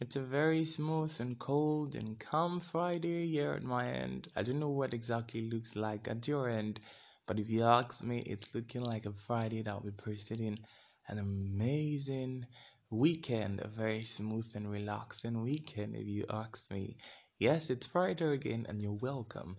It's 0.00 0.14
a 0.14 0.20
very 0.20 0.62
smooth 0.62 1.12
and 1.18 1.36
cold 1.40 1.96
and 1.96 2.16
calm 2.20 2.60
Friday 2.60 3.26
here 3.26 3.50
at 3.50 3.64
my 3.64 3.90
end. 3.90 4.28
I 4.36 4.42
don't 4.42 4.60
know 4.60 4.68
what 4.68 4.94
exactly 4.94 5.50
looks 5.50 5.74
like 5.74 6.06
at 6.06 6.28
your 6.28 6.48
end, 6.48 6.78
but 7.26 7.40
if 7.40 7.50
you 7.50 7.64
ask 7.64 8.04
me, 8.04 8.20
it's 8.20 8.54
looking 8.54 8.84
like 8.84 9.06
a 9.06 9.12
Friday 9.12 9.60
that 9.62 9.84
we 9.84 9.90
posted 9.90 10.40
in 10.40 10.60
an 11.08 11.18
amazing 11.18 12.46
weekend, 12.90 13.60
a 13.60 13.66
very 13.66 14.04
smooth 14.04 14.48
and 14.54 14.70
relaxing 14.70 15.42
weekend, 15.42 15.96
if 15.96 16.06
you 16.06 16.24
ask 16.30 16.70
me. 16.70 16.96
Yes, 17.40 17.68
it's 17.68 17.88
Friday 17.88 18.34
again, 18.34 18.66
and 18.68 18.80
you're 18.80 18.92
welcome 18.92 19.56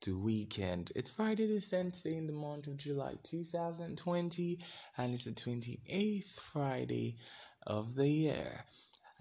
to 0.00 0.18
weekend. 0.18 0.90
It's 0.96 1.10
Friday 1.10 1.46
the 1.46 1.60
10th 1.60 2.02
day 2.02 2.16
in 2.16 2.26
the 2.26 2.32
month 2.32 2.66
of 2.66 2.78
July 2.78 3.16
2020, 3.24 4.58
and 4.96 5.12
it's 5.12 5.24
the 5.26 5.32
28th 5.32 6.40
Friday 6.40 7.18
of 7.66 7.94
the 7.94 8.08
year 8.08 8.64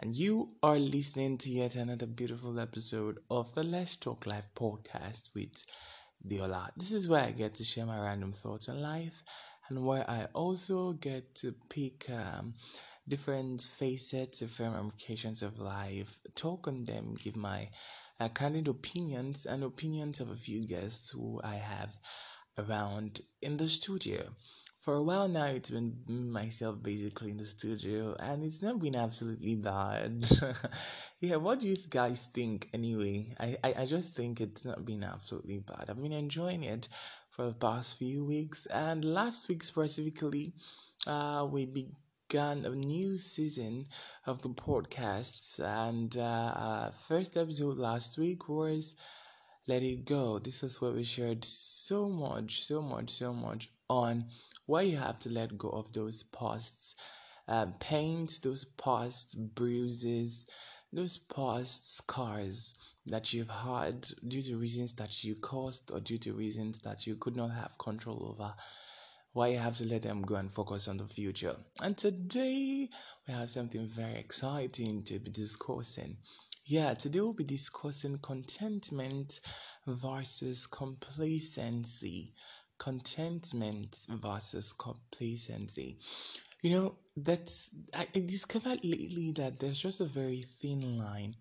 and 0.01 0.17
you 0.17 0.49
are 0.63 0.79
listening 0.79 1.37
to 1.37 1.51
yet 1.51 1.75
another 1.75 2.07
beautiful 2.07 2.59
episode 2.59 3.19
of 3.29 3.53
the 3.53 3.61
Let's 3.61 3.95
Talk 3.95 4.25
Life 4.25 4.47
podcast 4.55 5.29
with 5.35 5.63
Diola. 6.27 6.71
This 6.75 6.91
is 6.91 7.07
where 7.07 7.23
I 7.23 7.31
get 7.31 7.53
to 7.55 7.63
share 7.63 7.85
my 7.85 7.99
random 7.99 8.31
thoughts 8.31 8.67
on 8.67 8.81
life 8.81 9.21
and 9.69 9.85
where 9.85 10.09
I 10.09 10.25
also 10.33 10.93
get 10.93 11.35
to 11.35 11.53
pick 11.69 12.09
um, 12.09 12.55
different 13.07 13.61
facets, 13.61 14.39
different 14.39 14.75
ramifications 14.75 15.43
of 15.43 15.59
life, 15.59 16.19
talk 16.33 16.67
on 16.67 16.83
them, 16.85 17.15
give 17.23 17.35
my 17.35 17.69
uh, 18.19 18.29
candid 18.29 18.67
opinions 18.67 19.45
and 19.45 19.63
opinions 19.63 20.19
of 20.19 20.31
a 20.31 20.35
few 20.35 20.65
guests 20.65 21.11
who 21.11 21.39
I 21.43 21.55
have 21.55 21.95
around 22.57 23.21
in 23.41 23.57
the 23.57 23.69
studio 23.69 24.31
for 24.81 24.95
a 24.95 25.03
while 25.03 25.27
now 25.27 25.45
it's 25.45 25.69
been 25.69 25.95
myself 26.07 26.81
basically 26.81 27.29
in 27.29 27.37
the 27.37 27.45
studio 27.45 28.15
and 28.19 28.43
it's 28.43 28.63
not 28.63 28.79
been 28.79 28.95
absolutely 28.95 29.55
bad. 29.55 30.25
Yeah 31.19 31.35
what 31.35 31.59
do 31.59 31.67
you 31.69 31.77
guys 31.89 32.27
think 32.33 32.67
anyway? 32.73 33.35
I, 33.39 33.57
I 33.63 33.73
i 33.83 33.85
just 33.85 34.17
think 34.17 34.41
it's 34.41 34.65
not 34.65 34.83
been 34.83 35.03
absolutely 35.03 35.59
bad. 35.59 35.85
I've 35.87 36.01
been 36.01 36.11
enjoying 36.11 36.63
it 36.63 36.87
for 37.29 37.45
the 37.45 37.53
past 37.53 37.99
few 37.99 38.25
weeks 38.25 38.65
and 38.65 39.05
last 39.05 39.47
week 39.47 39.63
specifically 39.63 40.53
uh 41.05 41.47
we 41.49 41.65
began 41.65 42.65
a 42.65 42.69
new 42.71 43.17
season 43.17 43.85
of 44.25 44.41
the 44.41 44.49
podcasts 44.49 45.59
and 45.59 46.17
uh, 46.17 46.53
uh 46.65 46.89
first 46.89 47.37
episode 47.37 47.77
last 47.77 48.17
week 48.17 48.49
was 48.49 48.95
let 49.67 49.83
it 49.83 50.05
go. 50.05 50.39
This 50.39 50.63
is 50.63 50.81
where 50.81 50.91
we 50.91 51.03
shared 51.03 51.45
so 51.45 52.09
much 52.09 52.63
so 52.63 52.81
much 52.81 53.11
so 53.11 53.31
much 53.31 53.69
on 53.89 54.25
why 54.65 54.81
you 54.83 54.97
have 54.97 55.19
to 55.19 55.29
let 55.29 55.57
go 55.57 55.69
of 55.69 55.91
those 55.93 56.23
past 56.23 56.95
uh, 57.47 57.67
pains, 57.79 58.39
those 58.39 58.65
past 58.65 59.37
bruises, 59.55 60.45
those 60.93 61.17
past 61.17 61.97
scars 61.97 62.75
that 63.05 63.33
you've 63.33 63.49
had 63.49 64.07
due 64.27 64.41
to 64.41 64.57
reasons 64.57 64.93
that 64.93 65.23
you 65.23 65.35
caused 65.35 65.91
or 65.91 65.99
due 65.99 66.17
to 66.17 66.33
reasons 66.33 66.79
that 66.79 67.07
you 67.07 67.15
could 67.15 67.35
not 67.35 67.51
have 67.51 67.77
control 67.77 68.27
over. 68.29 68.53
Why 69.33 69.47
you 69.47 69.57
have 69.59 69.77
to 69.77 69.85
let 69.85 70.01
them 70.01 70.21
go 70.21 70.35
and 70.35 70.51
focus 70.51 70.89
on 70.89 70.97
the 70.97 71.07
future. 71.07 71.55
And 71.81 71.97
today 71.97 72.89
we 73.27 73.33
have 73.33 73.49
something 73.49 73.87
very 73.87 74.15
exciting 74.15 75.03
to 75.03 75.19
be 75.19 75.29
discussing. 75.29 76.17
Yeah, 76.65 76.93
today 76.93 77.21
we'll 77.21 77.33
be 77.33 77.45
discussing 77.45 78.19
contentment 78.21 79.39
versus 79.87 80.67
complacency 80.67 82.33
contentment 82.81 83.95
versus 84.09 84.73
complacency. 84.73 85.99
You 86.63 86.71
know, 86.71 86.95
that's 87.15 87.69
I, 87.93 88.07
discovered 88.19 88.79
lately 88.83 89.31
that 89.33 89.59
there's 89.59 89.77
just 89.77 90.01
a 90.01 90.05
very 90.05 90.41
thin 90.59 90.97
line 90.97 91.35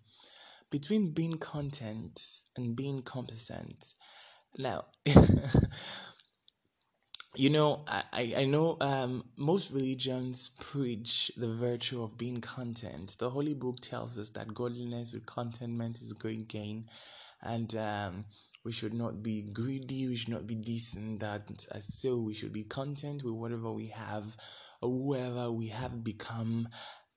between 0.69 1.13
being 1.13 1.39
content 1.39 2.43
and 2.55 2.75
being 2.75 3.01
complacent. 3.01 3.95
Now, 4.55 4.85
you 7.35 7.49
know, 7.49 7.85
I, 7.87 8.33
I 8.37 8.45
know 8.45 8.77
um, 8.79 9.23
most 9.35 9.71
religions 9.71 10.51
preach 10.59 11.31
the 11.37 11.51
virtue 11.51 12.03
of 12.03 12.19
being 12.19 12.39
content. 12.39 13.15
The 13.17 13.31
Holy 13.31 13.55
Book 13.55 13.77
tells 13.81 14.19
us 14.19 14.29
that 14.31 14.53
godliness 14.53 15.11
with 15.13 15.25
contentment 15.25 16.01
is 16.01 16.13
great 16.13 16.47
gain. 16.47 16.85
And 17.41 17.75
um, 17.75 18.25
we 18.63 18.71
should 18.71 18.93
not 18.93 19.23
be 19.23 19.41
greedy 19.41 20.07
we 20.07 20.15
should 20.15 20.29
not 20.29 20.47
be 20.47 20.55
and 20.95 21.19
that. 21.19 21.49
So 21.79 22.17
we 22.17 22.33
should 22.33 22.53
be 22.53 22.63
content 22.63 23.23
with 23.23 23.33
whatever 23.33 23.71
we 23.71 23.87
have 23.87 24.35
whoever 24.81 25.51
we 25.51 25.67
have 25.67 26.03
become 26.03 26.67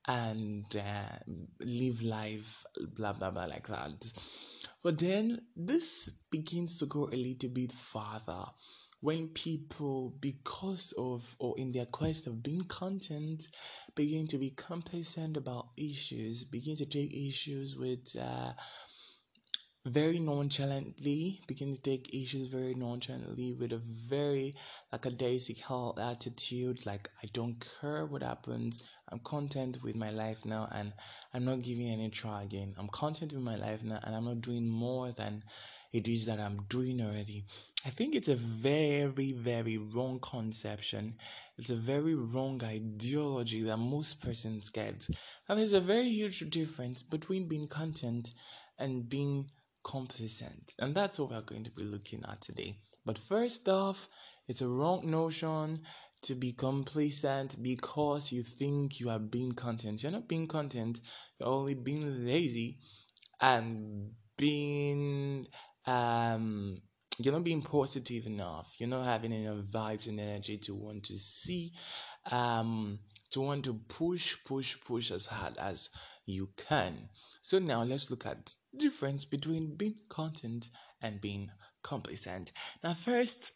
and 0.06 0.64
uh, 0.76 1.18
live 1.60 2.02
life 2.02 2.64
blah 2.94 3.12
blah 3.12 3.30
blah 3.30 3.44
like 3.44 3.68
that. 3.68 4.12
But 4.82 4.98
then 4.98 5.40
this 5.56 6.10
begins 6.30 6.78
to 6.78 6.86
go 6.86 7.08
a 7.08 7.16
little 7.16 7.50
bit 7.50 7.72
farther. 7.72 8.44
When 9.00 9.28
people 9.28 10.14
because 10.20 10.94
of 10.96 11.36
or 11.38 11.54
in 11.58 11.72
their 11.72 11.84
quest 11.84 12.26
of 12.26 12.42
being 12.42 12.64
content 12.64 13.48
begin 13.94 14.26
to 14.28 14.38
be 14.38 14.50
complacent 14.50 15.36
about 15.36 15.68
issues 15.76 16.44
begin 16.44 16.74
to 16.76 16.86
take 16.86 17.12
issues 17.12 17.76
with 17.76 18.16
uh, 18.18 18.52
very 19.86 20.18
nonchalantly, 20.18 21.42
begin 21.46 21.74
to 21.74 21.80
take 21.80 22.14
issues 22.14 22.48
very 22.48 22.74
nonchalantly 22.74 23.52
with 23.52 23.72
a 23.72 23.78
very 23.78 24.54
like 24.90 25.04
a 25.04 25.08
lackadaisical 25.10 25.98
attitude. 26.00 26.86
Like, 26.86 27.10
I 27.22 27.26
don't 27.34 27.62
care 27.80 28.06
what 28.06 28.22
happens. 28.22 28.82
I'm 29.10 29.18
content 29.18 29.78
with 29.82 29.94
my 29.94 30.10
life 30.10 30.46
now 30.46 30.68
and 30.72 30.92
I'm 31.34 31.44
not 31.44 31.62
giving 31.62 31.90
any 31.90 32.08
try 32.08 32.42
again. 32.44 32.74
I'm 32.78 32.88
content 32.88 33.34
with 33.34 33.42
my 33.42 33.56
life 33.56 33.84
now 33.84 34.00
and 34.02 34.16
I'm 34.16 34.24
not 34.24 34.40
doing 34.40 34.68
more 34.68 35.12
than 35.12 35.44
it 35.92 36.08
is 36.08 36.24
that 36.26 36.40
I'm 36.40 36.56
doing 36.68 37.02
already. 37.02 37.44
I 37.84 37.90
think 37.90 38.14
it's 38.14 38.28
a 38.28 38.34
very, 38.34 39.32
very 39.32 39.76
wrong 39.76 40.18
conception. 40.20 41.16
It's 41.58 41.68
a 41.68 41.76
very 41.76 42.14
wrong 42.14 42.62
ideology 42.64 43.62
that 43.64 43.76
most 43.76 44.22
persons 44.22 44.70
get. 44.70 45.06
And 45.48 45.58
there's 45.58 45.74
a 45.74 45.80
very 45.80 46.08
huge 46.08 46.40
difference 46.48 47.02
between 47.02 47.48
being 47.48 47.66
content 47.66 48.30
and 48.78 49.06
being 49.08 49.46
complacent. 49.84 50.72
And 50.78 50.94
that's 50.94 51.18
what 51.18 51.30
we're 51.30 51.40
going 51.42 51.64
to 51.64 51.70
be 51.70 51.84
looking 51.84 52.22
at 52.28 52.40
today. 52.40 52.74
But 53.04 53.18
first 53.18 53.68
off, 53.68 54.08
it's 54.48 54.62
a 54.62 54.68
wrong 54.68 55.08
notion 55.10 55.80
to 56.22 56.34
be 56.34 56.52
complacent 56.52 57.62
because 57.62 58.32
you 58.32 58.42
think 58.42 58.98
you 58.98 59.10
are 59.10 59.18
being 59.18 59.52
content. 59.52 60.02
You're 60.02 60.12
not 60.12 60.28
being 60.28 60.48
content, 60.48 61.00
you're 61.38 61.48
only 61.48 61.74
being 61.74 62.24
lazy 62.24 62.78
and 63.40 64.10
being 64.36 65.46
um 65.86 66.78
you're 67.18 67.32
not 67.32 67.44
being 67.44 67.62
positive 67.62 68.26
enough. 68.26 68.74
You're 68.78 68.88
not 68.88 69.04
having 69.04 69.32
enough 69.32 69.64
vibes 69.66 70.08
and 70.08 70.18
energy 70.18 70.58
to 70.58 70.74
want 70.74 71.04
to 71.04 71.16
see 71.16 71.72
um 72.30 72.98
to 73.30 73.40
want 73.40 73.64
to 73.64 73.74
push, 73.74 74.36
push, 74.44 74.76
push 74.84 75.10
as 75.10 75.26
hard 75.26 75.56
as 75.58 75.90
you 76.26 76.50
can. 76.56 77.08
So 77.42 77.58
now 77.58 77.82
let's 77.82 78.10
look 78.10 78.26
at 78.26 78.56
difference 78.76 79.24
between 79.24 79.76
being 79.76 79.96
content 80.08 80.70
and 81.00 81.20
being 81.20 81.50
complacent. 81.82 82.52
Now 82.82 82.94
first, 82.94 83.52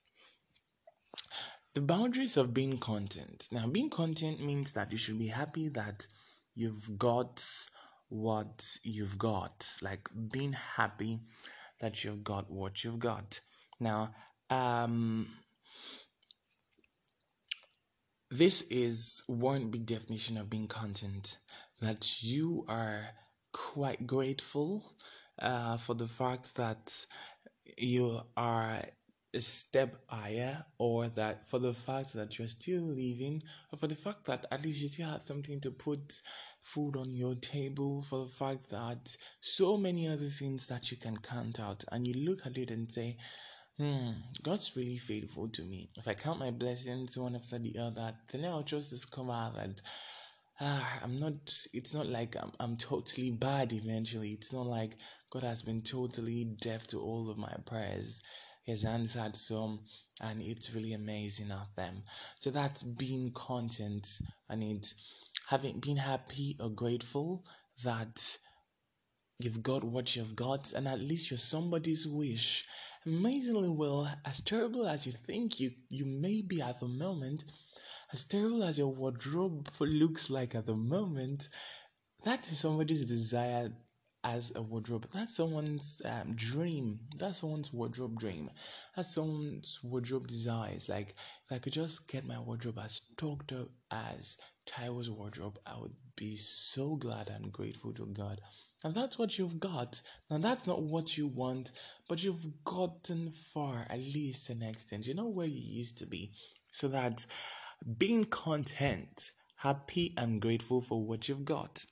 the 1.74 1.80
boundaries 1.80 2.36
of 2.36 2.54
being 2.54 2.78
content. 2.78 3.48
Now 3.50 3.66
being 3.66 3.90
content 3.90 4.44
means 4.44 4.72
that 4.72 4.92
you 4.92 4.98
should 4.98 5.18
be 5.18 5.28
happy 5.28 5.68
that 5.70 6.06
you've 6.54 6.98
got 6.98 7.44
what 8.08 8.64
you've 8.82 9.18
got. 9.18 9.66
Like 9.82 10.08
being 10.32 10.52
happy 10.52 11.20
that 11.80 12.04
you've 12.04 12.24
got 12.24 12.50
what 12.50 12.84
you've 12.84 12.98
got. 12.98 13.40
Now, 13.80 14.10
um 14.50 15.28
this 18.30 18.60
is 18.70 19.22
one 19.26 19.70
big 19.70 19.86
definition 19.86 20.36
of 20.36 20.50
being 20.50 20.68
content 20.68 21.38
that 21.81 22.22
you 22.22 22.65
are 22.69 23.09
quite 23.53 24.07
grateful 24.07 24.95
uh, 25.41 25.77
for 25.77 25.95
the 25.95 26.09
fact 26.09 26.57
that 26.57 27.07
you 27.77 28.21
are 28.36 28.80
a 29.34 29.41
step 29.41 29.95
higher 30.09 30.65
or 30.78 31.09
that 31.10 31.47
for 31.48 31.59
the 31.59 31.72
fact 31.72 32.15
that 32.15 32.39
you're 32.39 32.48
still 32.48 32.83
living 32.83 33.42
or 33.72 33.78
for 33.78 33.86
the 33.86 33.95
fact 33.95 34.25
that 34.25 34.47
at 34.51 34.65
least 34.65 34.80
you 34.80 34.89
still 34.89 35.09
have 35.09 35.22
something 35.22 35.60
to 35.60 35.71
put 35.71 36.21
food 36.63 36.97
on 36.97 37.13
your 37.13 37.34
table 37.34 38.01
for 38.03 38.24
the 38.24 38.31
fact 38.31 38.71
that 38.71 39.15
so 39.41 39.77
many 39.77 40.09
other 40.09 40.28
things 40.28 40.66
that 40.66 40.91
you 40.91 40.97
can 40.97 41.16
count 41.19 41.60
out 41.60 41.84
and 41.92 42.07
you 42.07 42.15
look 42.15 42.47
at 42.47 42.57
it 42.57 42.71
and 42.71 42.91
say 42.91 43.16
Hmm, 43.78 44.10
God's 44.42 44.74
really 44.74 44.97
faithful 44.97 45.48
to 45.51 45.63
me. 45.63 45.89
If 45.97 46.09
I 46.09 46.15
count 46.15 46.41
my 46.41 46.51
blessings 46.51 47.16
one 47.16 47.36
after 47.36 47.60
the 47.60 47.78
other, 47.78 48.13
then 48.33 48.45
I'll 48.45 48.65
just 48.65 48.91
discover 48.91 49.53
that 49.54 49.81
ah, 50.60 50.99
I'm 51.03 51.16
not. 51.16 51.34
It's 51.72 51.95
not 51.95 52.07
like 52.07 52.37
I'm 52.37 52.53
I'm 52.60 52.77
totally 52.77 53.31
bad. 53.31 53.72
Eventually, 53.72 54.31
it's 54.31 54.53
not 54.53 54.66
like 54.66 54.97
God 55.31 55.43
has 55.43 55.63
been 55.63 55.83
totally 55.83 56.57
deaf 56.60 56.87
to 56.89 57.01
all 57.01 57.31
of 57.31 57.39
my 57.39 57.55
prayers. 57.66 58.21
He's 58.65 58.84
answered 58.84 59.34
some, 59.34 59.81
and 60.21 60.43
it's 60.43 60.75
really 60.75 60.93
amazing 60.93 61.51
of 61.51 61.75
them. 61.77 62.03
So 62.39 62.51
that's 62.51 62.83
being 62.83 63.33
content, 63.33 64.07
and 64.49 64.63
it's 64.63 64.95
having 65.49 65.81
been 65.81 65.97
happy 65.97 66.57
or 66.60 66.69
grateful 66.69 67.45
that 67.84 68.39
you've 69.39 69.63
got 69.63 69.84
what 69.84 70.16
you've 70.16 70.37
got, 70.37 70.72
and 70.72 70.89
at 70.89 71.01
least 71.01 71.31
you're 71.31 71.39
somebody's 71.39 72.07
wish. 72.07 72.66
Amazingly 73.07 73.71
well, 73.71 74.10
as 74.27 74.41
terrible 74.41 74.87
as 74.87 75.07
you 75.07 75.13
think 75.13 75.60
you, 75.60 75.71
you 75.89 76.05
may 76.05 76.43
be 76.43 76.60
at 76.60 76.81
the 76.81 76.89
moment, 76.89 77.45
as 78.13 78.25
terrible 78.25 78.65
as 78.65 78.78
your 78.78 78.89
wardrobe 78.89 79.69
looks 79.81 80.31
like 80.31 80.55
at 80.55 80.66
the 80.66 80.75
moment, 80.75 81.49
that 82.25 82.47
is 82.51 82.59
somebody's 82.59 83.05
desire 83.05 83.72
as 84.25 84.53
a 84.57 84.63
wardrobe. 84.63 85.07
That's 85.13 85.37
someone's 85.37 86.03
um, 86.05 86.34
dream. 86.34 86.99
That's 87.16 87.39
someone's 87.39 87.72
wardrobe 87.72 88.19
dream. 88.19 88.51
That's 88.97 89.15
someone's 89.15 89.78
wardrobe 89.83 90.27
desires. 90.27 90.89
Like, 90.89 91.10
if 91.10 91.53
I 91.53 91.59
could 91.59 91.72
just 91.72 92.09
get 92.09 92.27
my 92.27 92.39
wardrobe 92.39 92.81
as 92.83 93.01
stocked 93.13 93.53
up 93.53 93.69
as 93.91 94.39
Taiwo's 94.66 95.10
wardrobe, 95.10 95.59
I 95.66 95.78
would 95.78 95.95
be 96.16 96.37
so 96.37 96.97
glad 96.97 97.28
and 97.28 97.53
grateful 97.53 97.93
to 97.95 98.07
God. 98.07 98.41
And 98.84 98.95
that's 98.95 99.19
what 99.19 99.39
you've 99.39 99.60
got. 99.60 100.01
Now, 100.31 100.39
that's 100.39 100.66
not 100.66 100.83
what 100.83 101.16
you 101.16 101.27
want, 101.27 101.72
but 102.09 102.22
you've 102.22 102.47
gotten 102.65 103.31
far, 103.31 103.87
at 103.89 103.99
least 103.99 104.51
an 104.51 104.63
extent. 104.63 105.07
You 105.07 105.15
know 105.15 105.28
where 105.28 105.47
you 105.47 105.60
used 105.60 105.99
to 105.99 106.07
be. 106.07 106.33
So 106.72 106.89
that 106.89 107.27
being 107.97 108.25
content, 108.25 109.30
happy, 109.57 110.15
and 110.16 110.41
grateful 110.41 110.80
for 110.80 111.04
what 111.04 111.28
you've 111.28 111.45
got. 111.45 111.84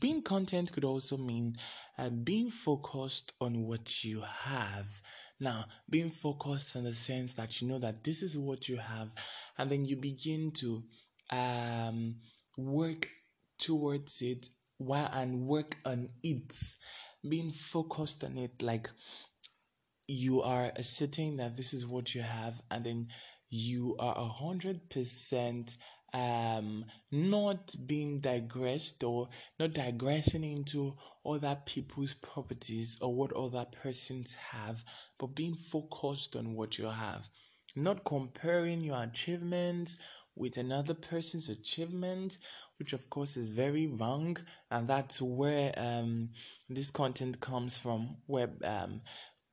Being 0.00 0.22
content 0.22 0.72
could 0.72 0.84
also 0.84 1.16
mean 1.16 1.56
uh, 1.96 2.10
being 2.10 2.50
focused 2.50 3.32
on 3.40 3.64
what 3.66 4.04
you 4.04 4.22
have. 4.22 4.86
Now, 5.40 5.66
being 5.88 6.10
focused 6.10 6.76
in 6.76 6.84
the 6.84 6.94
sense 6.94 7.34
that 7.34 7.60
you 7.60 7.68
know 7.68 7.78
that 7.78 8.04
this 8.04 8.22
is 8.22 8.36
what 8.36 8.68
you 8.68 8.76
have, 8.76 9.14
and 9.56 9.70
then 9.70 9.84
you 9.84 9.96
begin 9.96 10.52
to 10.56 10.82
um, 11.30 12.16
work 12.56 13.08
towards 13.58 14.20
it 14.22 14.48
while 14.78 15.10
and 15.12 15.46
work 15.46 15.76
on 15.84 16.08
it. 16.22 16.54
Being 17.28 17.50
focused 17.50 18.22
on 18.24 18.38
it, 18.38 18.62
like 18.62 18.88
you 20.06 20.42
are 20.42 20.72
asserting 20.76 21.36
that 21.36 21.56
this 21.56 21.74
is 21.74 21.86
what 21.86 22.14
you 22.14 22.22
have, 22.22 22.60
and 22.70 22.84
then 22.84 23.08
you 23.50 23.96
are 23.98 24.16
a 24.18 24.28
hundred 24.28 24.88
percent 24.90 25.76
um 26.14 26.84
not 27.12 27.74
being 27.86 28.18
digressed 28.20 29.04
or 29.04 29.28
not 29.58 29.72
digressing 29.72 30.42
into 30.42 30.96
other 31.26 31.56
people's 31.66 32.14
properties 32.14 32.96
or 33.02 33.14
what 33.14 33.32
other 33.34 33.66
persons 33.82 34.32
have 34.34 34.82
but 35.18 35.34
being 35.34 35.54
focused 35.54 36.34
on 36.36 36.54
what 36.54 36.78
you 36.78 36.86
have. 36.86 37.28
Not 37.76 38.04
comparing 38.04 38.80
your 38.80 39.02
achievements 39.02 39.96
with 40.34 40.56
another 40.56 40.94
person's 40.94 41.48
achievement 41.48 42.38
which 42.78 42.92
of 42.92 43.10
course 43.10 43.36
is 43.36 43.50
very 43.50 43.86
wrong 43.88 44.36
and 44.70 44.88
that's 44.88 45.20
where 45.20 45.72
um 45.76 46.30
this 46.70 46.90
content 46.90 47.38
comes 47.40 47.76
from 47.76 48.16
where 48.26 48.50
um 48.64 49.00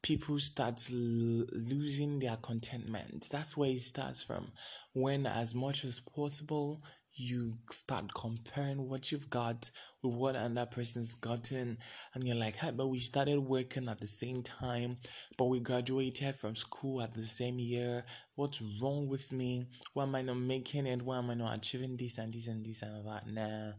people 0.06 0.38
start 0.38 0.80
l- 0.94 1.48
losing 1.52 2.20
their 2.20 2.36
contentment. 2.44 3.28
That's 3.32 3.58
where 3.58 3.72
it 3.72 3.80
starts 3.80 4.22
from. 4.22 4.52
When, 4.94 5.26
as 5.26 5.56
much 5.56 5.84
as 5.84 6.00
possible, 6.00 6.84
you 7.16 7.58
start 7.72 8.14
comparing 8.14 8.88
what 8.88 9.12
you've 9.12 9.32
got 9.32 9.72
with 10.04 10.14
what 10.14 10.36
another 10.36 10.70
person's 10.70 11.16
gotten, 11.16 11.80
and 12.14 12.24
you're 12.24 12.36
like, 12.36 12.56
hey, 12.56 12.70
but 12.70 12.86
we 12.86 13.00
started 13.00 13.40
working 13.40 13.90
at 13.90 14.00
the 14.00 14.06
same 14.06 14.44
time, 14.44 14.98
but 15.38 15.46
we 15.46 15.60
graduated 15.60 16.36
from 16.36 16.56
school 16.56 17.02
at 17.02 17.16
the 17.16 17.26
same 17.26 17.58
year. 17.58 18.06
What's 18.36 18.62
wrong 18.80 19.08
with 19.08 19.34
me? 19.34 19.66
Why 19.94 20.04
am 20.04 20.14
I 20.14 20.22
not 20.22 20.38
making 20.38 20.86
it? 20.86 21.02
Why 21.02 21.18
am 21.18 21.32
I 21.32 21.34
not 21.34 21.56
achieving 21.56 21.98
this 21.98 22.20
and 22.20 22.32
this 22.32 22.46
and 22.46 22.64
this 22.64 22.84
and 22.84 23.08
that? 23.08 23.28
Nah, 23.28 23.72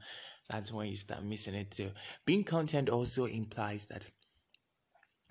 that's 0.50 0.72
when 0.72 0.88
you 0.88 0.96
start 0.96 1.22
missing 1.22 1.54
it 1.54 1.70
too. 1.70 1.92
Being 2.24 2.42
content 2.42 2.88
also 2.88 3.26
implies 3.26 3.86
that 3.86 4.10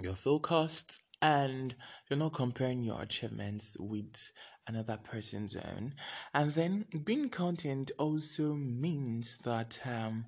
you're 0.01 0.15
focused 0.15 1.01
and 1.21 1.75
you're 2.09 2.19
not 2.19 2.33
comparing 2.33 2.83
your 2.83 3.01
achievements 3.01 3.77
with 3.79 4.31
another 4.67 4.97
person's 4.97 5.55
own. 5.55 5.93
And 6.33 6.51
then 6.53 6.85
being 7.03 7.29
content 7.29 7.91
also 7.97 8.53
means 8.53 9.37
that 9.39 9.79
um, 9.85 10.25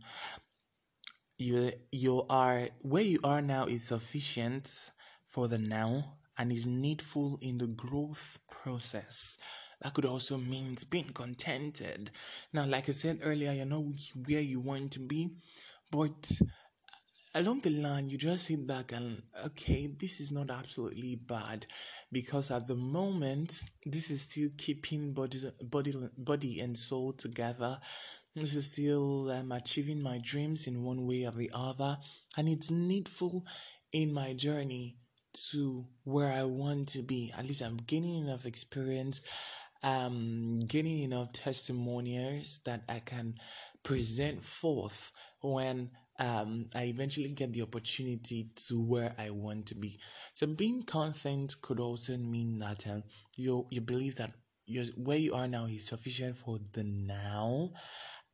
you 1.38 1.72
you 1.92 2.25
are 2.30 2.69
where 2.81 3.04
you 3.04 3.19
are 3.24 3.42
now 3.42 3.66
is 3.66 3.86
sufficient 3.86 4.92
for 5.25 5.48
the 5.48 5.58
now 5.58 6.18
and 6.38 6.52
is 6.52 6.66
needful 6.66 7.38
in 7.42 7.58
the 7.58 7.68
growth 7.68 8.40
process. 8.50 9.38
That 9.81 9.94
could 9.94 10.06
also 10.06 10.38
mean 10.38 10.78
being 10.90 11.12
contented. 11.14 12.10
Now, 12.52 12.66
like 12.66 12.90
I 12.90 12.92
said 12.94 13.19
earlier, 13.24 13.52
you're 13.52 13.66
not 13.66 13.84
where 14.25 14.42
you 14.42 14.60
want 14.60 14.92
to 14.94 15.00
be, 15.00 15.30
but 15.92 16.31
along 17.38 17.60
the 17.60 17.69
line 17.69 18.10
you 18.10 18.18
just 18.18 18.45
sit 18.45 18.66
back 18.66 18.92
and 18.92 19.22
okay 19.45 19.86
this 20.00 20.19
is 20.19 20.31
not 20.31 20.50
absolutely 20.50 21.13
bad 21.16 21.68
because 22.12 22.50
at 22.50 22.66
the 22.68 22.75
moment 22.75 23.63
this 23.86 24.10
is 24.10 24.22
still 24.22 24.50
keeping 24.57 25.13
body 25.13 25.39
body 25.62 25.94
body 26.18 26.60
and 26.60 26.78
soul 26.78 27.13
together. 27.13 27.80
This 28.36 28.56
is 28.56 28.72
still 28.72 29.31
um, 29.31 29.51
achieving 29.51 30.01
my 30.01 30.19
dreams 30.24 30.68
in 30.68 30.84
one 30.84 31.06
way 31.07 31.25
or 31.25 31.31
the 31.31 31.51
other. 31.54 31.98
And 32.38 32.48
it's 32.48 32.69
needful 32.69 33.45
in 33.92 34.13
my 34.13 34.33
journey 34.33 34.98
to 35.51 35.86
where 36.04 36.31
i 36.31 36.44
want 36.44 36.90
to 36.90 37.04
be. 37.04 37.31
At 37.38 37.45
least 37.45 37.62
i'm 37.62 37.78
gaining 37.78 38.25
enough 38.25 38.48
experience 38.48 39.22
um 39.83 40.60
gaining 40.68 41.04
enough 41.04 41.31
testimonials 41.33 42.62
that 42.66 42.81
i 42.90 42.98
can 42.98 43.36
present 43.83 44.42
forth 44.42 45.12
when 45.42 45.92
um, 46.19 46.66
I 46.74 46.84
eventually 46.84 47.30
get 47.30 47.54
the 47.54 47.62
opportunity 47.62 48.50
to 48.68 48.81
where 48.81 49.14
I 49.18 49.30
want 49.30 49.68
to 49.68 49.75
be. 49.75 50.00
So 50.34 50.48
being 50.48 50.84
content 50.84 51.56
could 51.62 51.80
also 51.80 52.18
mean 52.18 52.60
that 52.60 52.88
um, 52.88 53.04
you 53.36 53.68
you 53.69 53.81
believe 53.81 54.16
that 54.16 54.34
you 54.66 54.86
where 54.96 55.18
you 55.18 55.34
are 55.36 55.48
now 55.48 55.66
is 55.66 55.86
sufficient 55.86 56.38
for 56.38 56.60
the 56.74 56.84
now, 56.84 57.72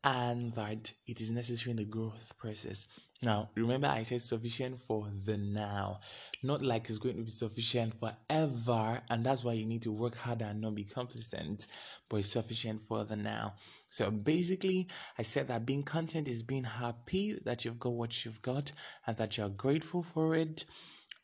and 0.04 0.54
that 0.54 0.94
it 1.08 1.22
is 1.22 1.32
necessary 1.32 1.72
in 1.72 1.78
the 1.78 1.86
growth 1.86 2.34
process. 2.38 2.86
Now, 3.24 3.50
remember, 3.56 3.88
I 3.88 4.04
said 4.04 4.22
sufficient 4.22 4.82
for 4.82 5.08
the 5.26 5.38
now, 5.38 6.02
not 6.44 6.62
like 6.62 6.90
it's 6.90 6.98
going 6.98 7.16
to 7.16 7.24
be 7.24 7.30
sufficient 7.30 7.94
forever, 7.98 9.02
and 9.10 9.26
that's 9.26 9.46
why 9.46 9.54
you 9.54 9.66
need 9.66 9.84
to 9.84 9.94
work 9.94 10.16
harder 10.16 10.44
and 10.44 10.60
not 10.60 10.76
be 10.76 10.84
complacent, 10.84 11.68
but 12.10 12.18
it's 12.18 12.34
sufficient 12.34 12.82
for 12.86 13.06
the 13.06 13.16
now. 13.16 13.54
So 13.90 14.12
basically, 14.12 14.90
I 15.18 15.22
said 15.22 15.48
that 15.48 15.66
being 15.66 15.84
content 15.84 16.28
is 16.28 16.44
being 16.44 16.66
happy 16.66 17.40
that 17.46 17.64
you've 17.64 17.80
got 17.80 17.94
what 17.94 18.26
you've 18.26 18.42
got 18.42 18.74
and 19.08 19.16
that 19.16 19.38
you're 19.38 19.48
grateful 19.48 20.04
for 20.04 20.36
it. 20.36 20.66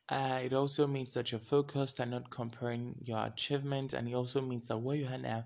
Uh, 0.07 0.39
it 0.41 0.53
also 0.53 0.87
means 0.87 1.13
that 1.15 1.33
you're 1.33 1.39
focused 1.41 1.99
and 1.99 2.11
not 2.11 2.29
comparing 2.29 2.95
your 3.03 3.25
achievements, 3.25 3.93
and 3.93 4.07
it 4.07 4.13
also 4.13 4.39
means 4.39 4.69
that 4.69 4.77
where 4.77 4.95
you 4.95 5.07
are 5.07 5.17
now 5.17 5.43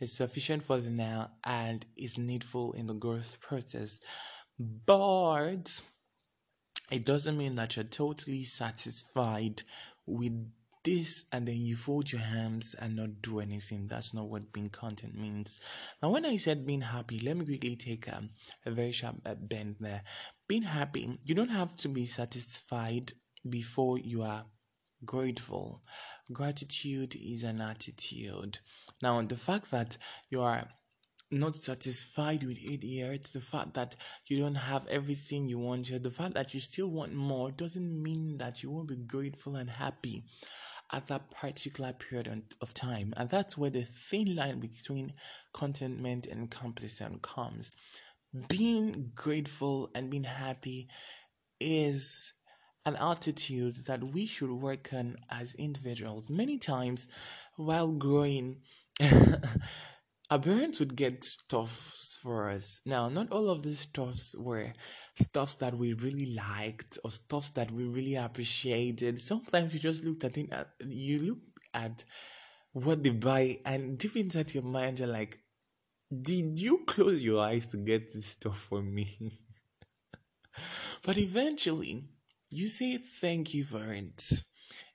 is 0.00 0.12
sufficient 0.12 0.64
for 0.64 0.80
the 0.80 0.90
now 0.90 1.30
and 1.44 1.86
is 1.96 2.18
needful 2.18 2.72
in 2.72 2.88
the 2.88 2.94
growth 2.94 3.38
process. 3.40 4.00
But 4.58 5.82
it 6.92 7.04
doesn't 7.06 7.38
mean 7.38 7.54
that 7.56 7.76
you're 7.76 7.84
totally 7.84 8.44
satisfied 8.44 9.62
with 10.06 10.50
this 10.84 11.24
and 11.32 11.46
then 11.46 11.60
you 11.62 11.76
fold 11.76 12.12
your 12.12 12.20
hands 12.20 12.74
and 12.78 12.96
not 12.96 13.22
do 13.22 13.40
anything. 13.40 13.86
That's 13.86 14.12
not 14.12 14.28
what 14.28 14.52
being 14.52 14.68
content 14.68 15.18
means. 15.18 15.58
Now, 16.02 16.10
when 16.10 16.26
I 16.26 16.36
said 16.36 16.66
being 16.66 16.82
happy, 16.82 17.20
let 17.20 17.36
me 17.36 17.46
quickly 17.46 17.76
take 17.76 18.12
um, 18.12 18.30
a 18.66 18.70
very 18.70 18.92
sharp 18.92 19.16
uh, 19.24 19.34
bend 19.34 19.76
there. 19.80 20.02
Being 20.48 20.62
happy, 20.62 21.18
you 21.24 21.34
don't 21.34 21.50
have 21.50 21.76
to 21.78 21.88
be 21.88 22.04
satisfied 22.04 23.12
before 23.48 23.98
you 23.98 24.22
are 24.22 24.44
grateful. 25.04 25.82
Gratitude 26.32 27.16
is 27.16 27.42
an 27.44 27.60
attitude. 27.60 28.58
Now, 29.00 29.22
the 29.22 29.36
fact 29.36 29.70
that 29.70 29.96
you 30.30 30.42
are 30.42 30.68
not 31.32 31.56
satisfied 31.56 32.44
with 32.44 32.58
it 32.58 32.84
yet, 32.84 33.24
the 33.32 33.40
fact 33.40 33.74
that 33.74 33.96
you 34.28 34.38
don't 34.38 34.54
have 34.54 34.86
everything 34.88 35.48
you 35.48 35.58
want 35.58 35.90
yet, 35.90 36.02
the 36.02 36.10
fact 36.10 36.34
that 36.34 36.54
you 36.54 36.60
still 36.60 36.88
want 36.88 37.14
more 37.14 37.50
doesn't 37.50 38.02
mean 38.02 38.38
that 38.38 38.62
you 38.62 38.70
won't 38.70 38.88
be 38.88 38.96
grateful 38.96 39.56
and 39.56 39.70
happy 39.70 40.24
at 40.92 41.06
that 41.06 41.30
particular 41.30 41.92
period 41.92 42.42
of 42.60 42.74
time. 42.74 43.14
And 43.16 43.30
that's 43.30 43.56
where 43.56 43.70
the 43.70 43.84
thin 43.84 44.36
line 44.36 44.60
between 44.60 45.14
contentment 45.54 46.26
and 46.26 46.50
complacent 46.50 47.22
comes. 47.22 47.72
Being 48.48 49.12
grateful 49.14 49.90
and 49.94 50.10
being 50.10 50.24
happy 50.24 50.88
is 51.58 52.32
an 52.84 52.96
attitude 52.96 53.86
that 53.86 54.02
we 54.02 54.26
should 54.26 54.50
work 54.50 54.92
on 54.92 55.16
as 55.30 55.54
individuals. 55.54 56.28
Many 56.28 56.58
times 56.58 57.08
while 57.56 57.88
growing, 57.88 58.60
our 60.32 60.38
parents 60.38 60.80
would 60.80 60.96
get 60.96 61.22
stuffs 61.22 62.18
for 62.22 62.48
us. 62.48 62.80
Now, 62.86 63.10
not 63.10 63.30
all 63.30 63.50
of 63.50 63.62
these 63.62 63.80
stuffs 63.80 64.34
were 64.38 64.72
stuffs 65.14 65.56
that 65.56 65.76
we 65.76 65.92
really 65.92 66.34
liked 66.34 66.98
or 67.04 67.10
stuffs 67.10 67.50
that 67.50 67.70
we 67.70 67.84
really 67.84 68.14
appreciated. 68.14 69.20
Sometimes 69.20 69.74
you 69.74 69.80
just 69.80 70.02
looked 70.02 70.24
at 70.24 70.38
it, 70.38 70.50
uh, 70.50 70.64
you 70.88 71.18
look 71.18 71.38
at 71.74 72.06
what 72.72 73.02
they 73.02 73.10
buy, 73.10 73.58
and 73.66 73.98
deep 73.98 74.16
inside 74.16 74.54
your 74.54 74.62
mind, 74.62 75.00
you're 75.00 75.08
like, 75.08 75.38
did 76.10 76.58
you 76.58 76.84
close 76.86 77.20
your 77.20 77.44
eyes 77.44 77.66
to 77.66 77.76
get 77.76 78.14
this 78.14 78.28
stuff 78.28 78.58
for 78.58 78.80
me? 78.80 79.32
but 81.04 81.18
eventually, 81.18 82.04
you 82.50 82.68
say 82.68 82.96
thank 82.96 83.52
you 83.52 83.64
for 83.64 83.84
it. 83.92 84.44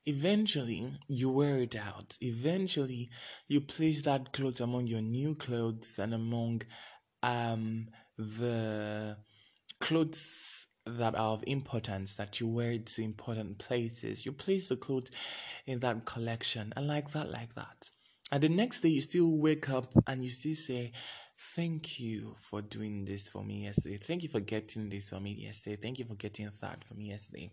Eventually, 0.08 0.94
you 1.10 1.30
wear 1.30 1.58
it 1.58 1.76
out. 1.76 2.18
Eventually, 2.22 3.10
you 3.50 3.60
place 3.60 4.02
that 4.04 4.32
clothes 4.32 4.62
among 4.62 4.88
your 4.88 5.02
new 5.02 5.36
clothes 5.36 6.00
and 6.00 6.14
among 6.14 6.62
um, 7.22 7.90
the 8.18 9.18
clothes 9.82 10.68
that 10.86 11.14
are 11.14 11.34
of 11.34 11.44
importance 11.46 12.14
that 12.14 12.40
you 12.40 12.48
wear 12.48 12.78
to 12.78 13.04
important 13.04 13.60
places. 13.60 14.26
You 14.26 14.32
place 14.32 14.70
the 14.70 14.78
clothes 14.78 15.12
in 15.66 15.82
that 15.82 16.06
collection 16.06 16.72
and 16.78 16.88
like 16.88 17.12
that, 17.12 17.30
like 17.30 17.56
that. 17.56 17.92
And 18.32 18.42
the 18.42 18.48
next 18.48 18.80
day, 18.80 18.90
you 18.90 19.02
still 19.02 19.38
wake 19.38 19.70
up 19.70 19.92
and 20.08 20.24
you 20.24 20.30
still 20.30 20.56
say, 20.56 20.94
Thank 21.40 22.00
you 22.00 22.34
for 22.36 22.64
doing 22.64 23.06
this 23.06 23.30
for 23.30 23.44
me 23.44 23.66
yesterday. 23.66 23.98
Thank 23.98 24.24
you 24.24 24.30
for 24.30 24.40
getting 24.40 24.90
this 24.90 25.10
for 25.10 25.20
me 25.20 25.34
yesterday. 25.34 25.76
Thank 25.76 26.00
you 26.00 26.06
for 26.06 26.16
getting 26.16 26.50
that 26.62 26.84
for 26.84 26.96
me 26.96 27.10
yesterday. 27.10 27.52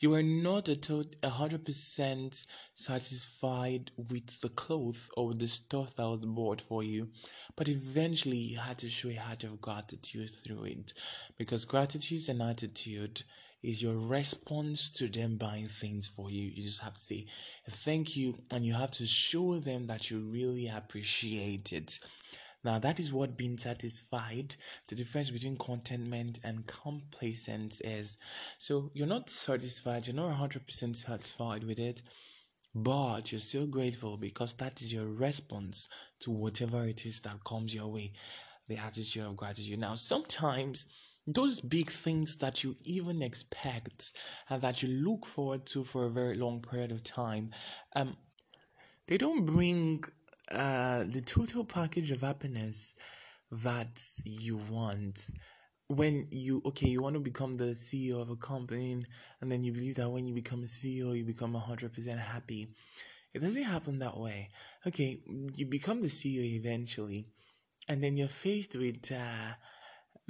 You 0.00 0.10
were 0.10 0.22
not 0.22 0.68
a 0.68 1.28
hundred 1.28 1.64
percent 1.64 2.44
satisfied 2.74 3.92
with 3.96 4.40
the 4.40 4.48
clothes 4.48 5.10
or 5.16 5.34
the 5.34 5.46
stuff 5.46 5.94
that 5.94 6.08
was 6.08 6.24
bought 6.24 6.60
for 6.60 6.82
you, 6.82 7.10
but 7.54 7.68
eventually 7.68 8.36
you 8.36 8.58
had 8.58 8.78
to 8.78 8.88
show 8.88 9.10
a 9.10 9.14
heart 9.14 9.44
of 9.44 9.60
gratitude 9.60 10.30
through 10.30 10.64
it, 10.64 10.92
because 11.38 11.64
gratitude 11.64 12.18
is 12.18 12.28
an 12.28 12.42
attitude 12.42 13.22
is 13.62 13.82
your 13.82 13.98
response 13.98 14.90
to 14.90 15.06
them 15.06 15.36
buying 15.36 15.68
things 15.68 16.08
for 16.08 16.30
you. 16.30 16.50
You 16.50 16.62
just 16.62 16.82
have 16.82 16.94
to 16.94 17.00
say 17.00 17.26
thank 17.68 18.16
you 18.16 18.38
and 18.50 18.64
you 18.64 18.74
have 18.74 18.90
to 18.92 19.06
show 19.06 19.58
them 19.58 19.86
that 19.86 20.10
you 20.10 20.18
really 20.18 20.68
appreciate 20.68 21.72
it. 21.72 22.00
Now, 22.62 22.78
that 22.78 23.00
is 23.00 23.12
what 23.12 23.38
being 23.38 23.56
satisfied, 23.56 24.56
the 24.88 24.94
difference 24.94 25.30
between 25.30 25.56
contentment 25.56 26.38
and 26.44 26.66
complacence 26.66 27.80
is. 27.80 28.18
So, 28.58 28.90
you're 28.92 29.06
not 29.06 29.30
satisfied, 29.30 30.06
you're 30.06 30.16
not 30.16 30.38
100% 30.38 30.96
satisfied 30.96 31.64
with 31.64 31.78
it, 31.78 32.02
but 32.74 33.32
you're 33.32 33.40
still 33.40 33.66
grateful 33.66 34.16
because 34.16 34.54
that 34.54 34.82
is 34.82 34.92
your 34.92 35.08
response 35.08 35.88
to 36.20 36.30
whatever 36.30 36.86
it 36.86 37.06
is 37.06 37.20
that 37.20 37.44
comes 37.44 37.74
your 37.74 37.88
way. 37.88 38.12
The 38.68 38.76
attitude 38.76 39.24
of 39.24 39.36
gratitude. 39.36 39.80
Now, 39.80 39.96
sometimes 39.96 40.84
those 41.26 41.60
big 41.60 41.90
things 41.90 42.36
that 42.36 42.62
you 42.62 42.76
even 42.84 43.22
expect 43.22 44.12
and 44.48 44.62
that 44.62 44.82
you 44.82 44.88
look 44.88 45.26
forward 45.26 45.66
to 45.66 45.84
for 45.84 46.06
a 46.06 46.10
very 46.10 46.36
long 46.36 46.60
period 46.60 46.92
of 46.92 47.02
time, 47.02 47.50
um, 47.96 48.16
they 49.06 49.18
don't 49.18 49.44
bring 49.44 50.04
uh, 50.50 51.04
the 51.04 51.22
total 51.24 51.64
package 51.64 52.10
of 52.10 52.22
happiness 52.22 52.96
that 53.50 54.02
you 54.24 54.56
want 54.70 55.28
when 55.88 56.28
you 56.30 56.62
okay 56.64 56.88
you 56.88 57.02
want 57.02 57.14
to 57.14 57.20
become 57.20 57.52
the 57.54 57.74
ceo 57.74 58.20
of 58.20 58.30
a 58.30 58.36
company 58.36 59.04
and 59.40 59.50
then 59.50 59.64
you 59.64 59.72
believe 59.72 59.96
that 59.96 60.08
when 60.08 60.26
you 60.26 60.34
become 60.34 60.62
a 60.62 60.66
ceo 60.66 61.16
you 61.16 61.24
become 61.24 61.54
100% 61.54 62.18
happy. 62.18 62.68
It 63.32 63.40
doesn't 63.40 63.62
happen 63.62 63.98
that 64.00 64.16
way. 64.16 64.50
Okay 64.86 65.20
you 65.54 65.66
become 65.66 66.00
the 66.00 66.08
ceo 66.08 66.42
eventually 66.42 67.26
and 67.88 68.02
then 68.02 68.16
you're 68.16 68.28
faced 68.28 68.76
with 68.76 69.10
uh, 69.12 69.54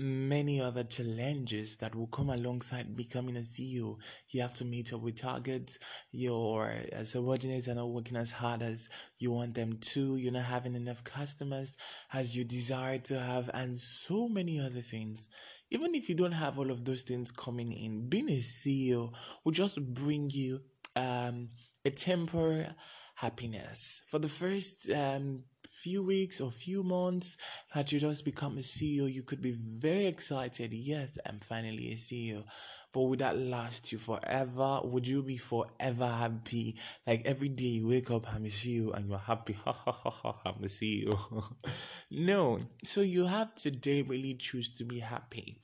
many 0.00 0.60
other 0.60 0.82
challenges 0.82 1.76
that 1.76 1.94
will 1.94 2.06
come 2.06 2.30
alongside 2.30 2.96
becoming 2.96 3.36
a 3.36 3.40
CEO. 3.40 3.98
You 4.30 4.40
have 4.40 4.54
to 4.54 4.64
meet 4.64 4.92
up 4.92 5.02
with 5.02 5.16
targets. 5.16 5.78
Your 6.10 6.74
subordinates 7.02 7.68
are 7.68 7.74
not 7.74 7.90
working 7.90 8.16
as 8.16 8.32
hard 8.32 8.62
as 8.62 8.88
you 9.18 9.30
want 9.30 9.54
them 9.54 9.76
to. 9.78 10.16
You're 10.16 10.32
not 10.32 10.44
having 10.44 10.74
enough 10.74 11.04
customers 11.04 11.74
as 12.12 12.36
you 12.36 12.44
desire 12.44 12.98
to 12.98 13.20
have, 13.20 13.50
and 13.52 13.78
so 13.78 14.28
many 14.28 14.58
other 14.58 14.80
things. 14.80 15.28
Even 15.70 15.94
if 15.94 16.08
you 16.08 16.14
don't 16.14 16.32
have 16.32 16.58
all 16.58 16.70
of 16.70 16.84
those 16.84 17.02
things 17.02 17.30
coming 17.30 17.70
in, 17.70 18.08
being 18.08 18.30
a 18.30 18.38
CEO 18.38 19.12
will 19.44 19.52
just 19.52 19.78
bring 19.94 20.30
you 20.30 20.62
um, 20.96 21.50
a 21.84 21.90
temporary 21.90 22.66
happiness. 23.14 24.02
For 24.08 24.18
the 24.18 24.28
first 24.28 24.90
um, 24.90 25.44
few 25.70 26.02
weeks 26.02 26.40
or 26.40 26.50
few 26.50 26.82
months 26.82 27.36
that 27.74 27.92
you 27.92 28.00
just 28.00 28.24
become 28.24 28.58
a 28.58 28.60
CEO, 28.60 29.12
you 29.12 29.22
could 29.22 29.40
be 29.40 29.52
very 29.52 30.06
excited. 30.06 30.72
Yes, 30.72 31.18
I'm 31.24 31.40
finally 31.40 31.92
a 31.92 31.96
CEO. 31.96 32.44
But 32.92 33.02
would 33.02 33.20
that 33.20 33.38
last 33.38 33.92
you 33.92 33.98
forever? 33.98 34.80
Would 34.84 35.06
you 35.06 35.22
be 35.22 35.36
forever 35.36 36.08
happy? 36.08 36.76
Like 37.06 37.22
every 37.24 37.48
day 37.48 37.64
you 37.64 37.88
wake 37.88 38.10
up, 38.10 38.32
I'm 38.32 38.44
a 38.44 38.48
CEO, 38.48 38.94
and 38.94 39.08
you're 39.08 39.18
happy. 39.18 39.56
Ha 39.64 39.72
ha 39.72 39.92
ha 39.92 40.10
ha, 40.10 40.36
I'm 40.44 40.64
a 40.64 40.66
CEO. 40.66 41.44
no. 42.10 42.58
So 42.84 43.02
you 43.02 43.26
have 43.26 43.54
to 43.56 43.70
deliberately 43.70 44.34
choose 44.34 44.70
to 44.78 44.84
be 44.84 44.98
happy 44.98 45.60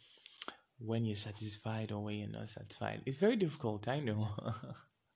when 0.79 1.05
you're 1.05 1.17
satisfied 1.17 1.91
or 1.93 2.05
when 2.05 2.17
you're 2.17 2.29
not 2.29 2.49
satisfied. 2.49 3.03
It's 3.07 3.19
very 3.19 3.37
difficult, 3.37 3.89
I 3.89 4.01
know. 4.01 4.29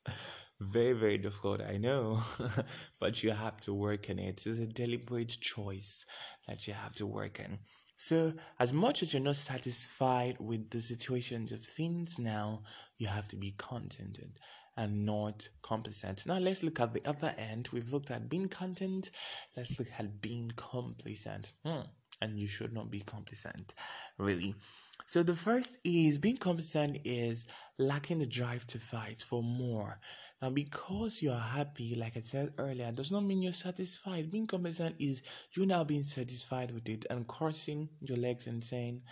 very 0.61 0.93
very 0.93 1.19
difficult 1.19 1.61
i 1.62 1.76
know. 1.76 2.23
But 3.00 3.23
you 3.23 3.31
have 3.31 3.61
to 3.62 3.73
work 3.73 4.11
in 4.11 4.19
it. 4.19 4.47
It's 4.47 4.59
a 4.59 4.67
deliberate 4.67 5.37
choice 5.40 6.05
that 6.47 6.67
you 6.69 6.75
have 6.75 6.95
to 6.97 7.07
work 7.07 7.40
in. 7.40 7.59
So 7.97 8.35
as 8.59 8.73
much 8.73 9.02
as 9.02 9.12
you're 9.12 9.23
not 9.23 9.37
satisfied 9.37 10.37
with 10.38 10.71
the 10.71 10.81
situations 10.81 11.52
of 11.52 11.62
things 11.64 12.19
now 12.19 12.62
you 12.99 13.09
have 13.09 13.29
to 13.29 13.37
be 13.37 13.55
contented 13.57 14.38
and 14.76 15.05
not 15.05 15.49
complacent 15.62 16.25
now 16.26 16.38
let's 16.38 16.62
look 16.62 16.81
at 16.81 16.93
the 16.95 17.07
other 17.07 17.35
end. 17.37 17.69
We've 17.73 17.93
looked 17.93 18.11
at 18.11 18.29
being 18.29 18.49
content. 18.49 19.11
Let's 19.57 19.79
look 19.79 19.88
at 19.99 20.21
being 20.21 20.52
complacent. 20.57 21.52
Hmm. 21.64 21.87
and 22.21 22.38
you 22.38 22.47
should 22.47 22.73
not 22.73 22.90
be 22.90 23.00
complacent 23.00 23.73
really 24.19 24.55
so 25.11 25.25
the 25.25 25.35
first 25.35 25.79
is 25.83 26.19
being 26.19 26.37
complacent 26.37 26.99
is 27.05 27.45
lacking 27.79 28.21
the 28.21 28.26
drive 28.26 28.64
to 28.69 28.79
fight 28.79 29.21
for 29.21 29.43
more. 29.43 29.99
Now, 30.40 30.50
because 30.50 31.21
you 31.21 31.33
are 31.33 31.40
happy, 31.40 31.97
like 31.97 32.17
I 32.17 32.21
said 32.21 32.52
earlier, 32.59 32.93
does 32.93 33.11
not 33.11 33.25
mean 33.25 33.43
you're 33.43 33.50
satisfied. 33.50 34.31
Being 34.31 34.47
complacent 34.47 34.95
is 35.00 35.23
you 35.57 35.67
now 35.67 35.83
being 35.83 36.05
satisfied 36.05 36.71
with 36.71 36.88
it 36.88 37.07
and 37.11 37.26
crossing 37.26 37.88
your 38.00 38.19
legs 38.19 38.47
and 38.47 38.62
saying, 38.62 39.02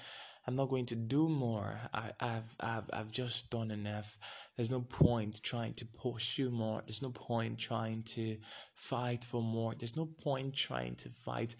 I'm 0.46 0.54
not 0.54 0.68
going 0.68 0.86
to 0.86 0.94
do 0.94 1.28
more. 1.28 1.80
I, 1.92 2.12
have 2.20 2.56
I've, 2.60 2.90
I've 2.92 3.10
just 3.10 3.50
done 3.50 3.72
enough. 3.72 4.16
There's 4.56 4.70
no 4.70 4.82
point 4.82 5.42
trying 5.42 5.74
to 5.74 5.84
pursue 5.84 6.50
more. 6.50 6.80
There's 6.86 7.02
no 7.02 7.10
point 7.10 7.58
trying 7.58 8.04
to 8.14 8.38
fight 8.74 9.24
for 9.24 9.42
more. 9.42 9.74
There's 9.74 9.96
no 9.96 10.06
point 10.06 10.54
trying 10.54 10.94
to 10.94 11.10
fight 11.10 11.56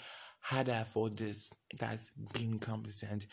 harder 0.49 0.83
for 0.90 1.11
this. 1.11 1.50
That's 1.78 2.11
being 2.33 2.59
complacent. 2.59 3.26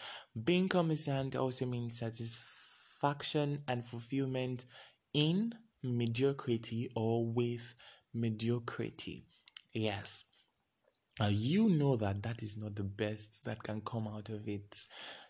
Being 0.43 0.67
complacent 0.67 1.35
also 1.37 1.65
means 1.65 1.99
satisfaction 1.99 3.63
and 3.69 3.85
fulfillment 3.85 4.65
in 5.13 5.53
mediocrity 5.81 6.89
or 6.95 7.25
with 7.25 7.73
mediocrity. 8.13 9.25
Yes. 9.71 10.25
Uh, 11.21 11.29
you 11.31 11.69
know 11.69 11.95
that 11.95 12.21
that 12.23 12.43
is 12.43 12.57
not 12.57 12.75
the 12.75 12.83
best 12.83 13.45
that 13.45 13.63
can 13.63 13.79
come 13.81 14.09
out 14.09 14.27
of 14.27 14.45
it. 14.49 14.85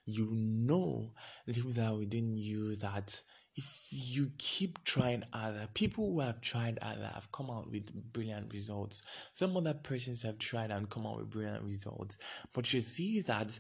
You 0.06 0.27
know 0.32 1.13
deep 1.51 1.72
down 1.75 2.00
within 2.00 2.36
you 2.36 2.75
that 2.77 3.22
if 3.55 3.88
you 3.89 4.31
keep 4.38 4.83
trying 4.83 5.24
other 5.31 5.67
people 5.74 6.12
who 6.12 6.19
have 6.19 6.41
tried 6.41 6.77
other 6.81 7.09
have 7.13 7.31
come 7.31 7.50
out 7.50 7.71
with 7.71 7.93
brilliant 8.12 8.53
results. 8.53 9.01
Some 9.33 9.55
other 9.55 9.74
persons 9.74 10.21
have 10.24 10.39
tried 10.39 10.71
and 10.71 10.89
come 10.89 11.07
out 11.07 11.17
with 11.17 11.29
brilliant 11.29 11.63
results. 11.63 12.17
But 12.53 12.74
you 12.74 12.81
see 12.81 13.21
that 13.21 13.57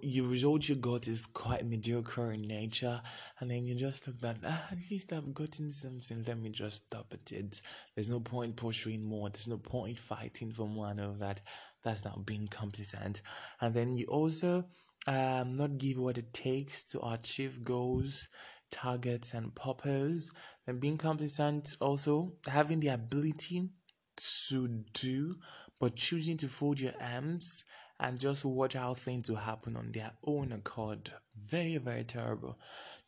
your 0.00 0.26
result 0.28 0.68
you 0.68 0.76
got 0.76 1.08
is 1.08 1.26
quite 1.26 1.66
mediocre 1.66 2.30
in 2.30 2.42
nature 2.42 3.02
and 3.40 3.50
then 3.50 3.64
you 3.64 3.74
just 3.74 4.06
look 4.06 4.20
that 4.20 4.36
ah, 4.44 4.68
at 4.70 4.78
least 4.90 5.12
i've 5.12 5.34
gotten 5.34 5.72
something. 5.72 6.22
Let 6.24 6.38
me 6.38 6.50
just 6.50 6.86
stop 6.86 7.12
at 7.12 7.32
it. 7.32 7.60
There's 7.94 8.08
no 8.08 8.20
point 8.20 8.54
pursuing 8.54 9.04
more. 9.04 9.28
There's 9.28 9.48
no 9.48 9.58
point 9.58 9.98
fighting 9.98 10.52
for 10.52 10.68
more 10.68 10.88
and 10.88 11.00
all 11.00 11.16
that. 11.18 11.42
That's 11.82 12.04
not 12.04 12.24
being 12.24 12.46
complacent 12.46 13.22
and 13.60 13.74
then 13.74 13.96
you 13.96 14.06
also 14.06 14.66
um 15.08 15.56
not 15.56 15.78
give 15.78 15.98
what 15.98 16.18
it 16.18 16.32
takes 16.32 16.84
to 16.84 17.04
achieve 17.04 17.64
goals 17.64 18.28
targets 18.70 19.34
and 19.34 19.54
purpose 19.54 20.30
and 20.66 20.80
being 20.80 20.98
complacent 20.98 21.76
also 21.80 22.32
having 22.46 22.80
the 22.80 22.88
ability 22.88 23.70
to 24.16 24.68
do 24.92 25.36
but 25.78 25.96
choosing 25.96 26.36
to 26.38 26.48
fold 26.48 26.80
your 26.80 26.94
arms 27.00 27.64
and 28.00 28.18
just 28.18 28.44
watch 28.44 28.74
how 28.74 28.94
things 28.94 29.28
will 29.28 29.36
happen 29.36 29.74
on 29.76 29.90
their 29.92 30.10
own 30.24 30.52
accord. 30.52 31.10
Very 31.36 31.76
very 31.78 32.04
terrible. 32.04 32.58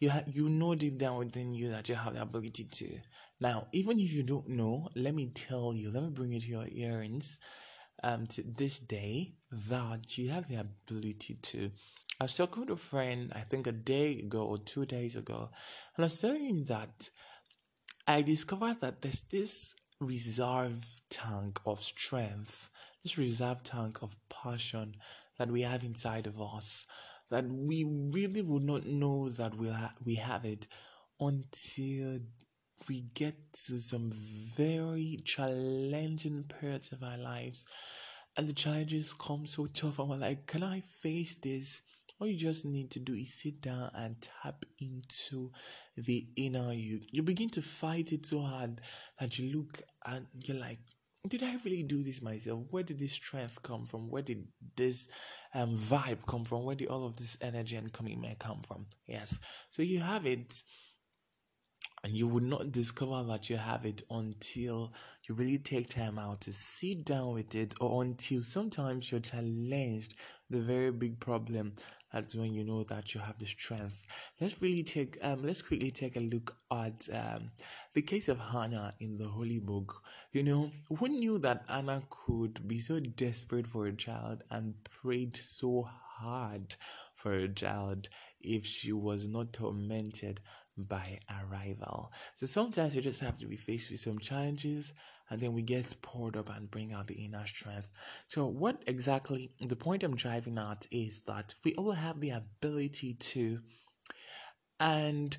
You 0.00 0.10
ha- 0.10 0.24
you 0.26 0.48
know 0.48 0.74
deep 0.74 0.98
down 0.98 1.18
within 1.18 1.52
you 1.52 1.70
that 1.70 1.88
you 1.88 1.94
have 1.94 2.14
the 2.14 2.22
ability 2.22 2.64
to. 2.64 2.98
Now 3.40 3.68
even 3.72 3.98
if 3.98 4.12
you 4.12 4.22
don't 4.22 4.48
know 4.48 4.88
let 4.94 5.14
me 5.14 5.30
tell 5.34 5.74
you 5.74 5.90
let 5.90 6.02
me 6.02 6.10
bring 6.10 6.32
it 6.32 6.42
to 6.42 6.48
your 6.48 6.66
earrings 6.70 7.38
um 8.02 8.26
to 8.26 8.42
this 8.56 8.78
day 8.78 9.34
that 9.50 10.18
you 10.18 10.28
have 10.30 10.48
the 10.48 10.56
ability 10.56 11.34
to 11.42 11.70
I 12.20 12.24
was 12.24 12.36
talking 12.36 12.62
with 12.62 12.70
a 12.70 12.76
friend, 12.76 13.32
I 13.34 13.40
think 13.40 13.66
a 13.66 13.72
day 13.72 14.18
ago 14.18 14.44
or 14.44 14.58
two 14.58 14.84
days 14.84 15.14
ago, 15.14 15.50
and 15.96 16.04
I 16.04 16.06
was 16.06 16.20
telling 16.20 16.44
him 16.44 16.64
that 16.64 17.10
I 18.08 18.22
discovered 18.22 18.80
that 18.80 19.02
there's 19.02 19.20
this 19.20 19.74
reserve 20.00 20.84
tank 21.10 21.60
of 21.64 21.80
strength, 21.80 22.70
this 23.04 23.18
reserve 23.18 23.62
tank 23.62 24.02
of 24.02 24.16
passion 24.28 24.96
that 25.38 25.48
we 25.50 25.62
have 25.62 25.84
inside 25.84 26.26
of 26.26 26.40
us, 26.40 26.86
that 27.30 27.46
we 27.46 27.84
really 27.84 28.42
would 28.42 28.64
not 28.64 28.84
know 28.84 29.28
that 29.28 29.54
we, 29.56 29.68
ha- 29.68 29.92
we 30.04 30.16
have 30.16 30.44
it 30.44 30.66
until 31.20 32.18
we 32.88 33.02
get 33.14 33.36
to 33.52 33.78
some 33.78 34.10
very 34.12 35.20
challenging 35.24 36.44
periods 36.44 36.90
of 36.90 37.04
our 37.04 37.18
lives. 37.18 37.64
And 38.36 38.48
the 38.48 38.52
challenges 38.52 39.12
come 39.12 39.46
so 39.46 39.66
tough 39.66 39.98
and 39.98 40.08
we're 40.10 40.16
like 40.16 40.46
can 40.46 40.62
i 40.62 40.78
face 40.78 41.34
this 41.34 41.82
all 42.18 42.26
you 42.26 42.36
just 42.36 42.64
need 42.64 42.90
to 42.90 42.98
do 42.98 43.14
is 43.14 43.34
sit 43.34 43.60
down 43.60 43.90
and 43.94 44.16
tap 44.20 44.64
into 44.80 45.50
the 45.96 46.26
inner 46.36 46.72
you 46.72 47.00
you 47.12 47.22
begin 47.22 47.48
to 47.48 47.62
fight 47.62 48.12
it 48.12 48.26
so 48.26 48.40
hard 48.40 48.80
that 49.20 49.38
you 49.38 49.56
look 49.56 49.80
and 50.06 50.26
you're 50.44 50.56
like 50.56 50.78
did 51.26 51.42
I 51.42 51.56
really 51.64 51.82
do 51.82 52.02
this 52.02 52.22
myself? 52.22 52.64
Where 52.70 52.84
did 52.84 52.98
this 52.98 53.12
strength 53.12 53.62
come 53.62 53.84
from? 53.84 54.08
Where 54.08 54.22
did 54.22 54.46
this 54.76 55.08
um, 55.52 55.76
vibe 55.76 56.24
come 56.26 56.44
from? 56.44 56.64
Where 56.64 56.76
did 56.76 56.88
all 56.88 57.04
of 57.04 57.16
this 57.16 57.36
energy 57.40 57.76
and 57.76 57.92
commitment 57.92 58.38
come 58.38 58.62
from? 58.62 58.86
Yes. 59.06 59.38
So 59.70 59.82
you 59.82 59.98
have 60.00 60.26
it 60.26 60.62
and 62.04 62.12
you 62.12 62.28
would 62.28 62.44
not 62.44 62.70
discover 62.70 63.24
that 63.24 63.50
you 63.50 63.56
have 63.56 63.84
it 63.84 64.02
until 64.10 64.92
you 65.28 65.34
really 65.34 65.58
take 65.58 65.88
time 65.88 66.18
out 66.18 66.40
to 66.42 66.52
sit 66.52 67.04
down 67.04 67.34
with 67.34 67.54
it 67.54 67.74
or 67.80 68.02
until 68.02 68.40
sometimes 68.40 69.10
you're 69.10 69.20
challenged 69.20 70.14
the 70.48 70.60
very 70.60 70.92
big 70.92 71.18
problem 71.18 71.72
that's 72.12 72.34
when 72.34 72.54
you 72.54 72.64
know 72.64 72.84
that 72.84 73.14
you 73.14 73.20
have 73.20 73.38
the 73.38 73.46
strength. 73.46 74.04
Let's 74.40 74.60
really 74.62 74.82
take 74.82 75.18
um 75.22 75.42
let's 75.42 75.62
quickly 75.62 75.90
take 75.90 76.16
a 76.16 76.20
look 76.20 76.56
at 76.70 77.08
um 77.12 77.50
the 77.94 78.02
case 78.02 78.28
of 78.28 78.38
hannah 78.38 78.92
in 79.00 79.18
the 79.18 79.28
holy 79.28 79.58
book. 79.60 80.02
You 80.32 80.42
know 80.42 80.70
who 80.98 81.08
knew 81.08 81.38
that 81.38 81.64
Hannah 81.68 82.02
could 82.10 82.66
be 82.66 82.78
so 82.78 83.00
desperate 83.00 83.66
for 83.66 83.86
a 83.86 83.92
child 83.92 84.44
and 84.50 84.74
prayed 84.84 85.36
so 85.36 85.82
hard 86.18 86.76
for 87.14 87.32
a 87.32 87.48
child 87.48 88.08
if 88.40 88.64
she 88.64 88.92
was 88.92 89.28
not 89.28 89.52
tormented 89.52 90.40
by 90.84 91.18
arrival. 91.42 92.12
So 92.34 92.46
sometimes 92.46 92.94
we 92.94 93.00
just 93.00 93.20
have 93.20 93.38
to 93.38 93.46
be 93.46 93.56
faced 93.56 93.90
with 93.90 94.00
some 94.00 94.18
challenges 94.18 94.92
and 95.30 95.40
then 95.40 95.52
we 95.52 95.62
get 95.62 95.94
poured 96.02 96.36
up 96.36 96.54
and 96.54 96.70
bring 96.70 96.92
out 96.92 97.06
the 97.06 97.24
inner 97.24 97.46
strength. 97.46 97.88
So, 98.28 98.46
what 98.46 98.82
exactly 98.86 99.50
the 99.60 99.76
point 99.76 100.02
I'm 100.02 100.16
driving 100.16 100.58
at 100.58 100.86
is 100.90 101.22
that 101.22 101.54
we 101.64 101.74
all 101.74 101.92
have 101.92 102.20
the 102.20 102.30
ability 102.30 103.14
to, 103.14 103.60
and 104.80 105.36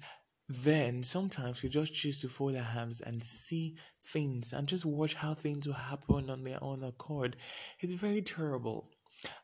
then 0.47 1.03
sometimes 1.03 1.63
we 1.63 1.69
just 1.69 1.93
choose 1.93 2.21
to 2.21 2.27
fold 2.27 2.55
our 2.55 2.61
hands 2.61 3.01
and 3.01 3.23
see 3.23 3.77
things 4.03 4.53
and 4.53 4.67
just 4.67 4.85
watch 4.85 5.15
how 5.15 5.33
things 5.33 5.67
will 5.67 5.75
happen 5.75 6.29
on 6.29 6.43
their 6.43 6.63
own 6.63 6.83
accord. 6.83 7.35
It's 7.79 7.93
very 7.93 8.21
terrible. 8.21 8.89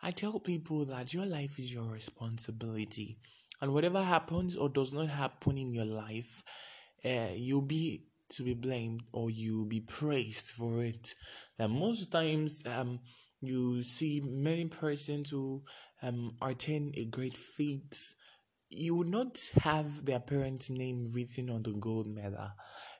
I 0.01 0.11
tell 0.11 0.39
people 0.39 0.85
that 0.85 1.13
your 1.13 1.25
life 1.25 1.59
is 1.59 1.73
your 1.73 1.85
responsibility. 1.85 3.17
And 3.61 3.73
whatever 3.73 4.01
happens 4.01 4.55
or 4.55 4.69
does 4.69 4.93
not 4.93 5.07
happen 5.07 5.57
in 5.57 5.73
your 5.73 5.85
life, 5.85 6.43
uh, 7.03 7.29
you'll 7.33 7.61
be 7.61 8.05
to 8.29 8.43
be 8.43 8.53
blamed 8.53 9.01
or 9.13 9.29
you'll 9.29 9.67
be 9.67 9.81
praised 9.81 10.49
for 10.49 10.83
it. 10.83 11.13
And 11.59 11.73
most 11.73 12.11
times, 12.11 12.63
um, 12.65 12.99
you 13.41 13.81
see 13.81 14.21
many 14.25 14.65
persons 14.65 15.29
who 15.29 15.63
um, 16.01 16.35
attain 16.41 16.91
a 16.95 17.05
great 17.05 17.37
feat. 17.37 17.97
You 18.69 18.95
would 18.95 19.07
not 19.07 19.39
have 19.61 20.05
their 20.05 20.19
parents' 20.19 20.69
name 20.69 21.11
written 21.13 21.49
on 21.49 21.63
the 21.63 21.73
gold 21.73 22.07
medal, 22.07 22.49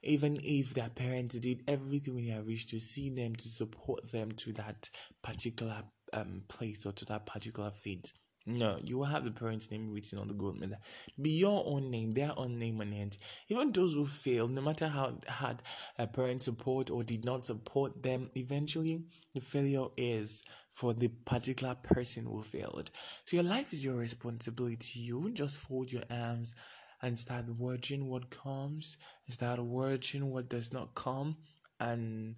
even 0.04 0.40
if 0.44 0.74
their 0.74 0.90
parents 0.90 1.38
did 1.40 1.64
everything 1.68 2.20
in 2.20 2.28
their 2.28 2.44
wish 2.44 2.68
to 2.68 2.80
see 2.80 3.10
them 3.10 3.36
to 3.36 3.50
support 3.50 4.12
them 4.12 4.32
to 4.34 4.54
that 4.54 4.90
particular 5.24 5.84
um, 6.14 6.44
place 6.48 6.86
or 6.86 6.92
to 6.94 7.06
that 7.06 7.26
particular 7.26 7.72
feat. 7.72 8.14
No, 8.48 8.78
you 8.84 9.00
will 9.00 9.06
have 9.06 9.24
the 9.24 9.32
parent's 9.32 9.72
name 9.72 9.92
written 9.92 10.20
on 10.20 10.28
the 10.28 10.34
gold 10.36 10.60
medal. 10.60 10.78
Be 11.20 11.32
your 11.32 11.64
own 11.66 11.90
name, 11.90 12.12
their 12.12 12.32
own 12.38 12.60
name 12.60 12.80
on 12.80 12.94
it. 12.94 13.18
Even 13.50 13.72
those 13.72 13.96
who 13.96 14.06
fail, 14.06 14.48
no 14.48 14.62
matter 14.62 14.88
how 14.88 15.18
hard 15.28 15.64
a 15.98 16.06
parent 16.06 16.44
support 16.44 16.92
or 16.92 17.04
did 17.04 17.26
not 17.26 17.44
support 17.44 18.04
them, 18.04 18.30
eventually 18.36 19.02
the 19.34 19.42
failure 19.42 19.88
is 19.98 20.44
for 20.70 20.94
the 20.94 21.08
particular 21.08 21.74
person 21.74 22.26
who 22.26 22.42
failed. 22.44 22.92
So 23.24 23.38
your 23.38 23.46
life 23.46 23.74
is 23.74 23.84
your 23.84 23.96
responsibility. 23.96 25.00
You 25.00 25.32
just 25.32 25.60
fold 25.60 25.92
your 25.92 26.04
arms 26.12 26.54
and 27.02 27.20
start 27.20 27.50
watching 27.50 28.08
what 28.10 28.30
comes, 28.30 28.98
start 29.28 29.60
watching 29.60 30.30
what 30.30 30.50
does 30.50 30.72
not 30.72 30.94
come, 30.94 31.36
and 31.80 32.36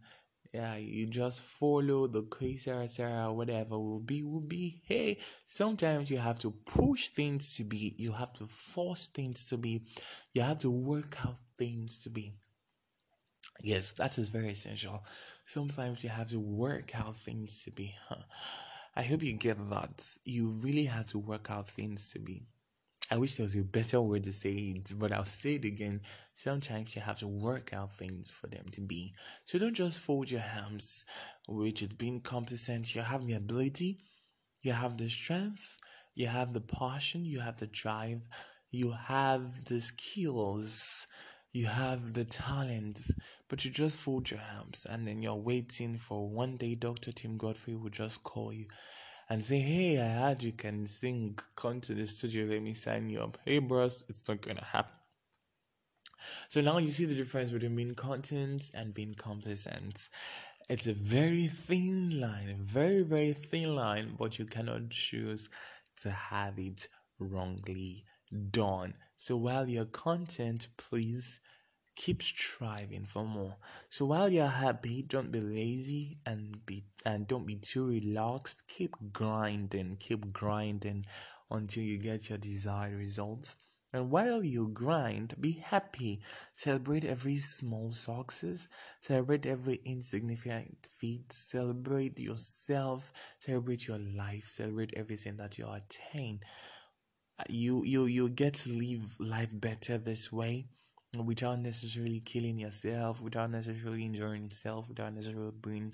yeah, 0.53 0.75
you 0.75 1.07
just 1.07 1.41
follow 1.43 2.07
the 2.07 2.23
Sera 2.57 2.87
Sera, 2.87 3.31
whatever 3.33 3.77
will 3.77 3.99
be, 3.99 4.23
will 4.23 4.41
be. 4.41 4.81
Hey, 4.85 5.17
sometimes 5.45 6.09
you 6.09 6.17
have 6.17 6.39
to 6.39 6.51
push 6.51 7.09
things 7.09 7.55
to 7.57 7.63
be, 7.63 7.95
you 7.97 8.11
have 8.11 8.33
to 8.33 8.47
force 8.47 9.07
things 9.07 9.47
to 9.47 9.57
be, 9.57 9.83
you 10.33 10.41
have 10.41 10.59
to 10.61 10.71
work 10.71 11.17
out 11.25 11.37
things 11.57 11.99
to 11.99 12.09
be. 12.09 12.33
Yes, 13.63 13.93
that 13.93 14.17
is 14.17 14.29
very 14.29 14.49
essential. 14.49 15.03
Sometimes 15.43 16.03
you 16.03 16.09
have 16.09 16.27
to 16.27 16.39
work 16.39 16.91
out 16.95 17.15
things 17.15 17.63
to 17.63 17.71
be. 17.71 17.95
Huh? 18.07 18.23
I 18.95 19.03
hope 19.03 19.23
you 19.23 19.33
get 19.33 19.57
that. 19.69 20.07
You 20.23 20.49
really 20.49 20.85
have 20.85 21.07
to 21.09 21.19
work 21.19 21.49
out 21.49 21.67
things 21.67 22.11
to 22.11 22.19
be. 22.19 22.47
I 23.09 23.17
wish 23.17 23.35
there 23.35 23.45
was 23.45 23.55
a 23.55 23.63
better 23.63 24.01
word 24.01 24.25
to 24.25 24.33
say 24.33 24.51
it, 24.51 24.91
but 24.97 25.13
I'll 25.13 25.23
say 25.23 25.55
it 25.55 25.63
again. 25.63 26.01
Sometimes 26.33 26.93
you 26.95 27.01
have 27.01 27.19
to 27.19 27.27
work 27.27 27.73
out 27.73 27.95
things 27.95 28.29
for 28.29 28.47
them 28.47 28.65
to 28.73 28.81
be. 28.81 29.13
So 29.45 29.57
don't 29.57 29.73
just 29.73 30.01
fold 30.01 30.29
your 30.29 30.41
hands, 30.41 31.05
which 31.47 31.81
is 31.81 31.89
being 31.89 32.19
complacent. 32.19 32.93
You 32.95 33.01
have 33.01 33.25
the 33.25 33.33
ability, 33.33 33.99
you 34.61 34.73
have 34.73 34.97
the 34.97 35.09
strength, 35.09 35.77
you 36.15 36.27
have 36.27 36.51
the 36.51 36.61
passion, 36.61 37.23
you 37.25 37.39
have 37.39 37.57
the 37.57 37.67
drive, 37.67 38.27
you 38.71 38.91
have 38.91 39.65
the 39.65 39.79
skills, 39.79 41.07
you 41.53 41.67
have 41.67 42.13
the 42.13 42.25
talent, 42.25 42.99
but 43.47 43.63
you 43.63 43.71
just 43.71 43.97
fold 43.97 44.29
your 44.29 44.41
hands 44.41 44.85
and 44.89 45.07
then 45.07 45.21
you're 45.21 45.35
waiting 45.35 45.97
for 45.97 46.29
one 46.29 46.57
day 46.57 46.75
Dr. 46.75 47.13
Tim 47.13 47.37
Godfrey 47.37 47.75
will 47.75 47.89
just 47.89 48.21
call 48.23 48.51
you 48.51 48.65
and 49.29 49.43
say, 49.43 49.59
Hey, 49.59 50.01
I 50.01 50.07
heard 50.07 50.43
you 50.43 50.53
can 50.53 50.85
sing, 50.85 51.37
come 51.55 51.81
to 51.81 51.93
the 51.93 52.07
studio, 52.07 52.45
let 52.45 52.61
me 52.61 52.73
sign 52.73 53.09
you 53.09 53.19
up. 53.19 53.37
Hey, 53.45 53.59
bros, 53.59 54.03
it's 54.09 54.27
not 54.27 54.41
gonna 54.41 54.63
happen. 54.63 54.93
So 56.49 56.61
now 56.61 56.77
you 56.77 56.87
see 56.87 57.05
the 57.05 57.15
difference 57.15 57.51
between 57.51 57.75
being 57.75 57.95
content 57.95 58.71
and 58.73 58.93
being 58.93 59.13
complacent. 59.13 60.09
It's 60.69 60.87
a 60.87 60.93
very 60.93 61.47
thin 61.47 62.19
line, 62.19 62.49
a 62.49 62.61
very, 62.61 63.01
very 63.01 63.33
thin 63.33 63.75
line, 63.75 64.15
but 64.17 64.37
you 64.37 64.45
cannot 64.45 64.89
choose 64.89 65.49
to 66.01 66.11
have 66.11 66.59
it 66.59 66.87
wrongly 67.19 68.03
done. 68.51 68.93
So 69.15 69.37
while 69.37 69.67
you're 69.69 69.85
content, 69.85 70.67
please 70.77 71.39
keep 71.97 72.21
striving 72.21 73.05
for 73.05 73.25
more. 73.25 73.57
So 73.89 74.05
while 74.05 74.29
you're 74.29 74.47
happy, 74.47 75.01
don't 75.01 75.31
be 75.31 75.41
lazy 75.41 76.19
and 76.25 76.65
be 76.65 76.85
and 77.05 77.27
don't 77.27 77.45
be 77.45 77.55
too 77.55 77.87
relaxed. 77.87 78.63
Keep 78.67 78.95
grinding, 79.11 79.97
keep 79.99 80.31
grinding 80.31 81.05
until 81.51 81.83
you 81.83 81.97
get 81.97 82.29
your 82.29 82.37
desired 82.37 82.95
results. 82.97 83.57
And 83.93 84.11
while 84.11 84.43
you 84.43 84.67
grind, 84.67 85.35
be 85.39 85.53
happy. 85.53 86.21
Celebrate 86.53 87.05
every 87.05 87.37
small 87.37 87.93
success. 87.93 88.67
Celebrate 88.99 89.45
every 89.45 89.79
insignificant 89.85 90.89
feat. 90.97 91.31
Celebrate 91.33 92.19
yourself. 92.19 93.11
Celebrate 93.39 93.87
your 93.87 93.97
life. 93.97 94.43
Celebrate 94.43 94.93
everything 94.95 95.37
that 95.37 95.57
you 95.57 95.67
attain. 95.71 96.41
You 97.49 97.83
you 97.85 98.05
you 98.05 98.29
get 98.29 98.55
to 98.55 98.69
live 98.69 99.19
life 99.19 99.51
better 99.53 99.97
this 99.97 100.31
way 100.31 100.67
without 101.23 101.59
necessarily 101.59 102.19
killing 102.19 102.59
yourself, 102.59 103.21
without 103.21 103.49
necessarily 103.49 104.05
enjoying 104.05 104.45
yourself, 104.45 104.89
without 104.89 105.13
necessarily 105.13 105.51
being 105.61 105.93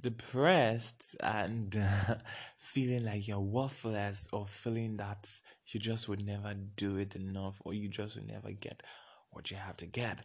depressed 0.00 1.16
and 1.20 1.76
uh, 1.76 2.14
feeling 2.58 3.04
like 3.04 3.26
you're 3.26 3.40
worthless 3.40 4.28
or 4.32 4.46
feeling 4.46 4.96
that 4.98 5.28
you 5.68 5.80
just 5.80 6.08
would 6.08 6.24
never 6.26 6.54
do 6.76 6.96
it 6.96 7.16
enough 7.16 7.60
or 7.64 7.72
you 7.72 7.88
just 7.88 8.16
would 8.16 8.28
never 8.28 8.52
get 8.52 8.82
what 9.30 9.50
you 9.50 9.56
have 9.56 9.76
to 9.78 9.86
get. 9.86 10.18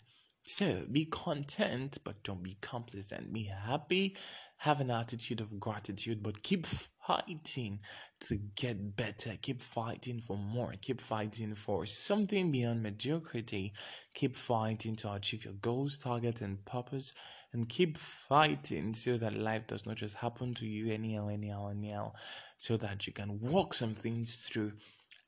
So 0.46 0.84
be 0.90 1.06
content, 1.06 1.98
but 2.06 2.24
don't 2.24 2.42
be 2.42 2.58
complacent. 2.62 3.34
Be 3.34 3.44
happy, 3.44 4.16
have 4.58 4.80
an 4.80 4.92
attitude 4.92 5.42
of 5.42 5.60
gratitude, 5.60 6.24
but 6.24 6.42
keep 6.42 6.66
fighting 7.08 7.80
to 8.20 8.38
get 8.56 8.96
better. 8.96 9.32
Keep 9.42 9.62
fighting 9.62 10.20
for 10.20 10.38
more. 10.38 10.74
Keep 10.82 11.02
fighting 11.02 11.56
for 11.56 11.86
something 11.86 12.52
beyond 12.52 12.84
mediocrity. 12.84 13.74
Keep 14.14 14.36
fighting 14.36 14.96
to 14.98 15.14
achieve 15.14 15.46
your 15.46 15.54
goals, 15.54 15.98
targets, 15.98 16.42
and 16.42 16.64
purpose. 16.66 17.14
And 17.54 17.70
keep 17.70 17.98
fighting 17.98 18.94
so 18.94 19.18
that 19.18 19.38
life 19.38 19.68
does 19.68 19.86
not 19.86 19.96
just 19.96 20.16
happen 20.16 20.54
to 20.56 20.68
you 20.68 20.94
anyhow, 20.94 21.30
anyhow, 21.30 21.70
anyhow, 21.70 22.12
so 22.58 22.76
that 22.78 23.08
you 23.08 23.14
can 23.14 23.40
walk 23.40 23.74
some 23.74 23.94
things 23.94 24.36
through 24.36 24.74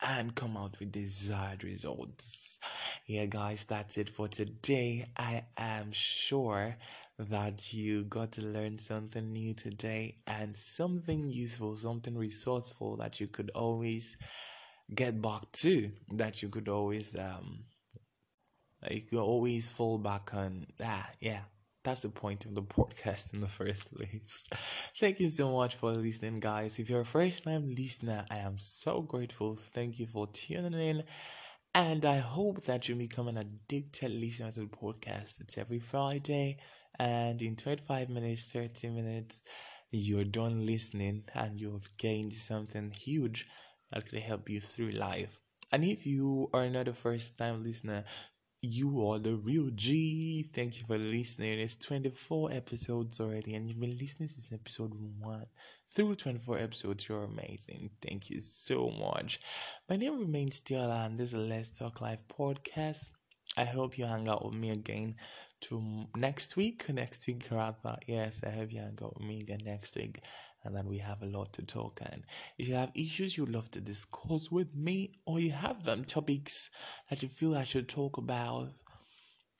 and 0.05 0.35
come 0.35 0.57
out 0.57 0.79
with 0.79 0.91
desired 0.91 1.63
results. 1.63 2.48
Yeah, 3.05 3.25
guys, 3.25 3.63
that's 3.65 3.97
it 3.97 4.09
for 4.09 4.27
today. 4.27 5.09
I 5.17 5.43
am 5.57 5.91
sure 5.91 6.75
that 7.17 7.73
you 7.73 8.03
got 8.05 8.31
to 8.33 8.45
learn 8.45 8.79
something 8.79 9.31
new 9.33 9.53
today 9.53 10.17
and 10.27 10.55
something 10.55 11.29
useful, 11.31 11.75
something 11.75 12.17
resourceful 12.17 12.97
that 12.97 13.19
you 13.19 13.27
could 13.27 13.51
always 13.55 14.15
get 14.93 15.21
back 15.21 15.51
to, 15.63 15.91
that 16.13 16.41
you 16.41 16.49
could 16.49 16.69
always 16.69 17.15
um 17.17 17.65
you 19.11 19.19
always 19.19 19.69
fall 19.69 19.97
back 19.97 20.33
on 20.33 20.65
ah 20.83 21.09
yeah. 21.19 21.41
That's 21.83 22.01
the 22.01 22.09
point 22.09 22.45
of 22.45 22.55
the 22.55 22.61
podcast 22.61 23.33
in 23.33 23.39
the 23.39 23.47
first 23.47 23.95
place. 23.95 24.43
Thank 24.99 25.21
you 25.21 25.29
so 25.29 25.53
much 25.53 25.75
for 25.75 25.91
listening, 25.93 26.41
guys. 26.41 26.77
If 26.77 26.89
you're 26.89 27.01
a 27.01 27.05
first 27.05 27.45
time 27.45 27.73
listener, 27.73 28.25
I 28.29 28.39
am 28.39 28.59
so 28.59 29.01
grateful. 29.01 29.55
Thank 29.55 29.97
you 29.97 30.05
for 30.05 30.27
tuning 30.27 30.73
in. 30.73 31.03
And 31.73 32.05
I 32.05 32.17
hope 32.17 32.61
that 32.65 32.87
you 32.87 32.95
become 32.95 33.27
an 33.27 33.37
addicted 33.37 34.11
listener 34.11 34.51
to 34.51 34.59
the 34.61 34.65
podcast. 34.67 35.41
It's 35.41 35.57
every 35.57 35.79
Friday, 35.79 36.57
and 36.99 37.41
in 37.41 37.55
25 37.55 38.07
minutes, 38.09 38.51
30 38.51 38.87
minutes, 38.89 39.39
you're 39.89 40.25
done 40.25 40.67
listening 40.67 41.23
and 41.33 41.59
you've 41.59 41.89
gained 41.97 42.33
something 42.33 42.91
huge 42.91 43.47
that 43.91 44.07
could 44.07 44.19
help 44.19 44.47
you 44.47 44.61
through 44.61 44.91
life. 44.91 45.39
And 45.71 45.83
if 45.83 46.05
you 46.05 46.49
are 46.53 46.69
not 46.69 46.87
a 46.87 46.93
first 46.93 47.35
time 47.37 47.63
listener, 47.63 48.03
you 48.61 49.07
are 49.07 49.19
the 49.19 49.35
real 49.35 49.69
G. 49.71 50.43
Thank 50.53 50.79
you 50.79 50.85
for 50.85 50.97
listening. 50.97 51.59
It's 51.59 51.75
24 51.75 52.51
episodes 52.51 53.19
already, 53.19 53.55
and 53.55 53.67
you've 53.69 53.79
been 53.79 53.97
listening 53.97 54.29
since 54.29 54.51
episode 54.51 54.93
1 55.19 55.45
through 55.89 56.15
24 56.15 56.57
episodes. 56.59 57.07
You're 57.07 57.23
amazing. 57.25 57.89
Thank 58.01 58.29
you 58.29 58.39
so 58.41 58.89
much. 58.89 59.39
My 59.89 59.95
name 59.97 60.19
remains 60.19 60.57
Stella, 60.57 61.05
and 61.05 61.17
this 61.17 61.29
is 61.33 61.35
Let's 61.35 61.69
Talk 61.69 62.01
Life 62.01 62.23
podcast. 62.27 63.09
I 63.59 63.65
hope 63.65 63.97
you 63.97 64.05
hang 64.05 64.29
out 64.29 64.45
with 64.45 64.55
me 64.55 64.69
again 64.71 65.15
to 65.61 66.05
next 66.15 66.55
week. 66.55 66.87
Next 66.89 67.27
week, 67.27 67.45
rather. 67.51 67.97
Yes, 68.07 68.41
I 68.45 68.51
hope 68.51 68.71
you 68.71 68.79
hang 68.79 68.97
out 69.03 69.15
with 69.17 69.27
me 69.27 69.41
again 69.41 69.59
next 69.65 69.95
week 69.95 70.21
and 70.63 70.75
then 70.75 70.87
we 70.87 70.97
have 70.97 71.21
a 71.21 71.25
lot 71.25 71.51
to 71.53 71.61
talk 71.61 71.99
and 72.11 72.23
if 72.57 72.67
you 72.67 72.75
have 72.75 72.91
issues 72.93 73.37
you'd 73.37 73.49
love 73.49 73.69
to 73.71 73.79
discuss 73.79 74.51
with 74.51 74.75
me 74.75 75.11
or 75.25 75.39
you 75.39 75.51
have 75.51 75.87
um, 75.87 76.03
topics 76.03 76.69
that 77.09 77.23
you 77.23 77.29
feel 77.29 77.55
i 77.55 77.63
should 77.63 77.87
talk 77.87 78.17
about 78.17 78.67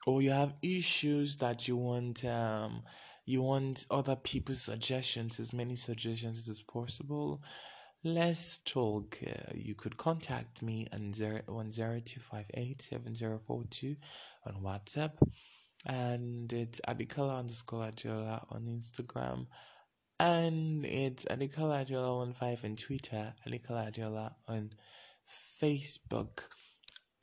or 0.06 0.22
you 0.22 0.32
have 0.32 0.54
issues 0.62 1.36
that 1.38 1.68
you 1.68 1.78
want 1.78 2.26
um 2.26 2.82
you 3.26 3.42
want 3.42 3.86
other 3.92 4.16
people's 4.16 4.62
suggestions 4.62 5.40
as 5.40 5.54
many 5.54 5.76
suggestions 5.76 6.50
as 6.50 6.62
possible 6.62 7.42
let's 8.04 8.58
talk. 8.60 9.18
Uh, 9.26 9.32
you 9.56 9.74
could 9.76 9.98
contact 9.98 10.62
me 10.62 10.88
on 10.94 11.14
010587042 11.14 13.98
on 14.46 14.54
whatsapp. 14.64 15.14
And 15.86 16.52
it's 16.52 16.82
abikala 16.88 17.40
underscore 17.40 17.86
adiola 17.86 18.46
on 18.52 18.66
instagram. 18.66 19.48
And 20.20 20.86
it's 20.86 21.24
Anikala 21.26 21.86
Adiola 21.86 22.36
15 22.36 22.72
on 22.72 22.76
Twitter, 22.76 23.34
Anikala 23.48 23.90
Adiola 23.90 24.34
on 24.50 24.72
Facebook. 25.62 26.42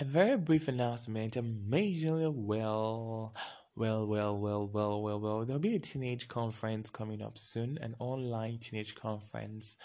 A 0.01 0.05
very 0.05 0.39
brief 0.39 0.69
announcement, 0.69 1.37
amazingly 1.37 2.29
well, 2.29 3.35
well, 3.75 4.07
well, 4.07 4.39
well, 4.39 4.67
well, 4.67 5.03
well, 5.03 5.21
well. 5.21 5.45
There'll 5.45 5.61
be 5.61 5.75
a 5.75 5.79
teenage 5.79 6.29
conference 6.29 6.89
coming 6.89 7.21
up 7.21 7.37
soon, 7.37 7.77
an 7.83 7.95
online 7.99 8.59
teenage 8.59 8.95
conference 8.95 9.77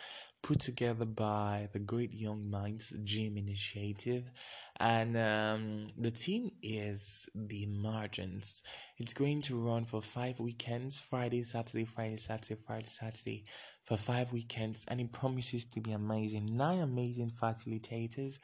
put 0.41 0.59
together 0.59 1.05
by 1.05 1.69
the 1.71 1.79
Great 1.79 2.13
Young 2.13 2.49
Minds 2.49 2.93
Gym 3.03 3.37
Initiative. 3.37 4.31
And 4.79 5.15
um, 5.15 5.87
the 5.97 6.09
theme 6.09 6.51
is 6.63 7.29
the 7.35 7.67
margins. 7.67 8.63
It's 8.97 9.13
going 9.13 9.41
to 9.43 9.59
run 9.59 9.85
for 9.85 10.01
five 10.01 10.39
weekends 10.39 10.99
Friday, 10.99 11.43
Saturday, 11.43 11.85
Friday, 11.85 12.17
Saturday, 12.17 12.59
Friday, 12.65 12.85
Saturday 12.85 13.43
for 13.83 13.97
five 13.97 14.31
weekends. 14.33 14.85
And 14.87 14.99
it 14.99 15.11
promises 15.11 15.65
to 15.65 15.79
be 15.79 15.91
amazing. 15.91 16.57
Nine 16.57 16.79
amazing 16.79 17.31
facilitators. 17.31 18.39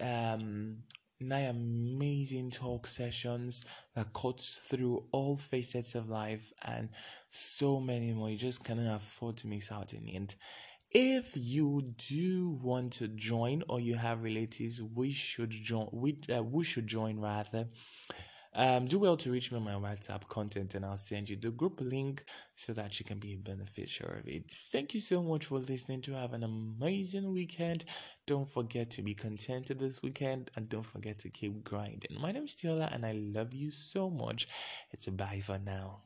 Um, 0.00 0.78
nine 1.20 1.46
amazing 1.46 2.50
talk 2.50 2.86
sessions 2.86 3.64
that 3.94 4.12
cuts 4.12 4.58
through 4.58 5.04
all 5.12 5.36
facets 5.36 5.94
of 5.94 6.08
life 6.08 6.52
and 6.66 6.90
so 7.30 7.80
many 7.80 8.12
more. 8.12 8.30
You 8.30 8.36
just 8.36 8.64
cannot 8.64 8.96
afford 8.96 9.38
to 9.38 9.46
miss 9.46 9.72
out 9.72 9.92
in 9.94 10.06
it. 10.08 10.36
If 10.98 11.32
you 11.36 11.92
do 12.08 12.58
want 12.62 12.94
to 12.94 13.08
join 13.08 13.62
or 13.68 13.80
you 13.80 13.96
have 13.96 14.22
relatives, 14.22 14.82
we 14.82 15.10
should 15.10 15.50
join. 15.50 15.90
We 15.92 16.16
uh, 16.34 16.42
we 16.42 16.64
should 16.64 16.86
join 16.86 17.20
rather. 17.20 17.68
Um, 18.54 18.86
do 18.86 18.98
well 18.98 19.18
to 19.18 19.30
reach 19.30 19.52
me 19.52 19.58
on 19.58 19.64
my 19.64 19.74
WhatsApp 19.74 20.26
content 20.28 20.74
and 20.74 20.86
I'll 20.86 20.96
send 20.96 21.28
you 21.28 21.36
the 21.36 21.50
group 21.50 21.82
link 21.82 22.24
so 22.54 22.72
that 22.72 22.98
you 22.98 23.04
can 23.04 23.18
be 23.18 23.34
a 23.34 23.36
beneficiary 23.36 24.20
of 24.20 24.26
it. 24.26 24.50
Thank 24.72 24.94
you 24.94 25.00
so 25.00 25.22
much 25.22 25.44
for 25.44 25.58
listening 25.58 26.00
to 26.00 26.14
have 26.14 26.32
an 26.32 26.44
amazing 26.44 27.30
weekend. 27.30 27.84
Don't 28.26 28.48
forget 28.48 28.88
to 28.92 29.02
be 29.02 29.12
contented 29.12 29.78
this 29.78 30.02
weekend 30.02 30.50
and 30.56 30.66
don't 30.70 30.86
forget 30.86 31.18
to 31.18 31.28
keep 31.28 31.62
grinding. 31.62 32.16
My 32.18 32.32
name 32.32 32.44
is 32.44 32.54
Tiola 32.54 32.88
and 32.90 33.04
I 33.04 33.12
love 33.12 33.52
you 33.52 33.70
so 33.70 34.08
much. 34.08 34.48
It's 34.92 35.08
a 35.08 35.12
bye 35.12 35.42
for 35.44 35.58
now. 35.58 36.00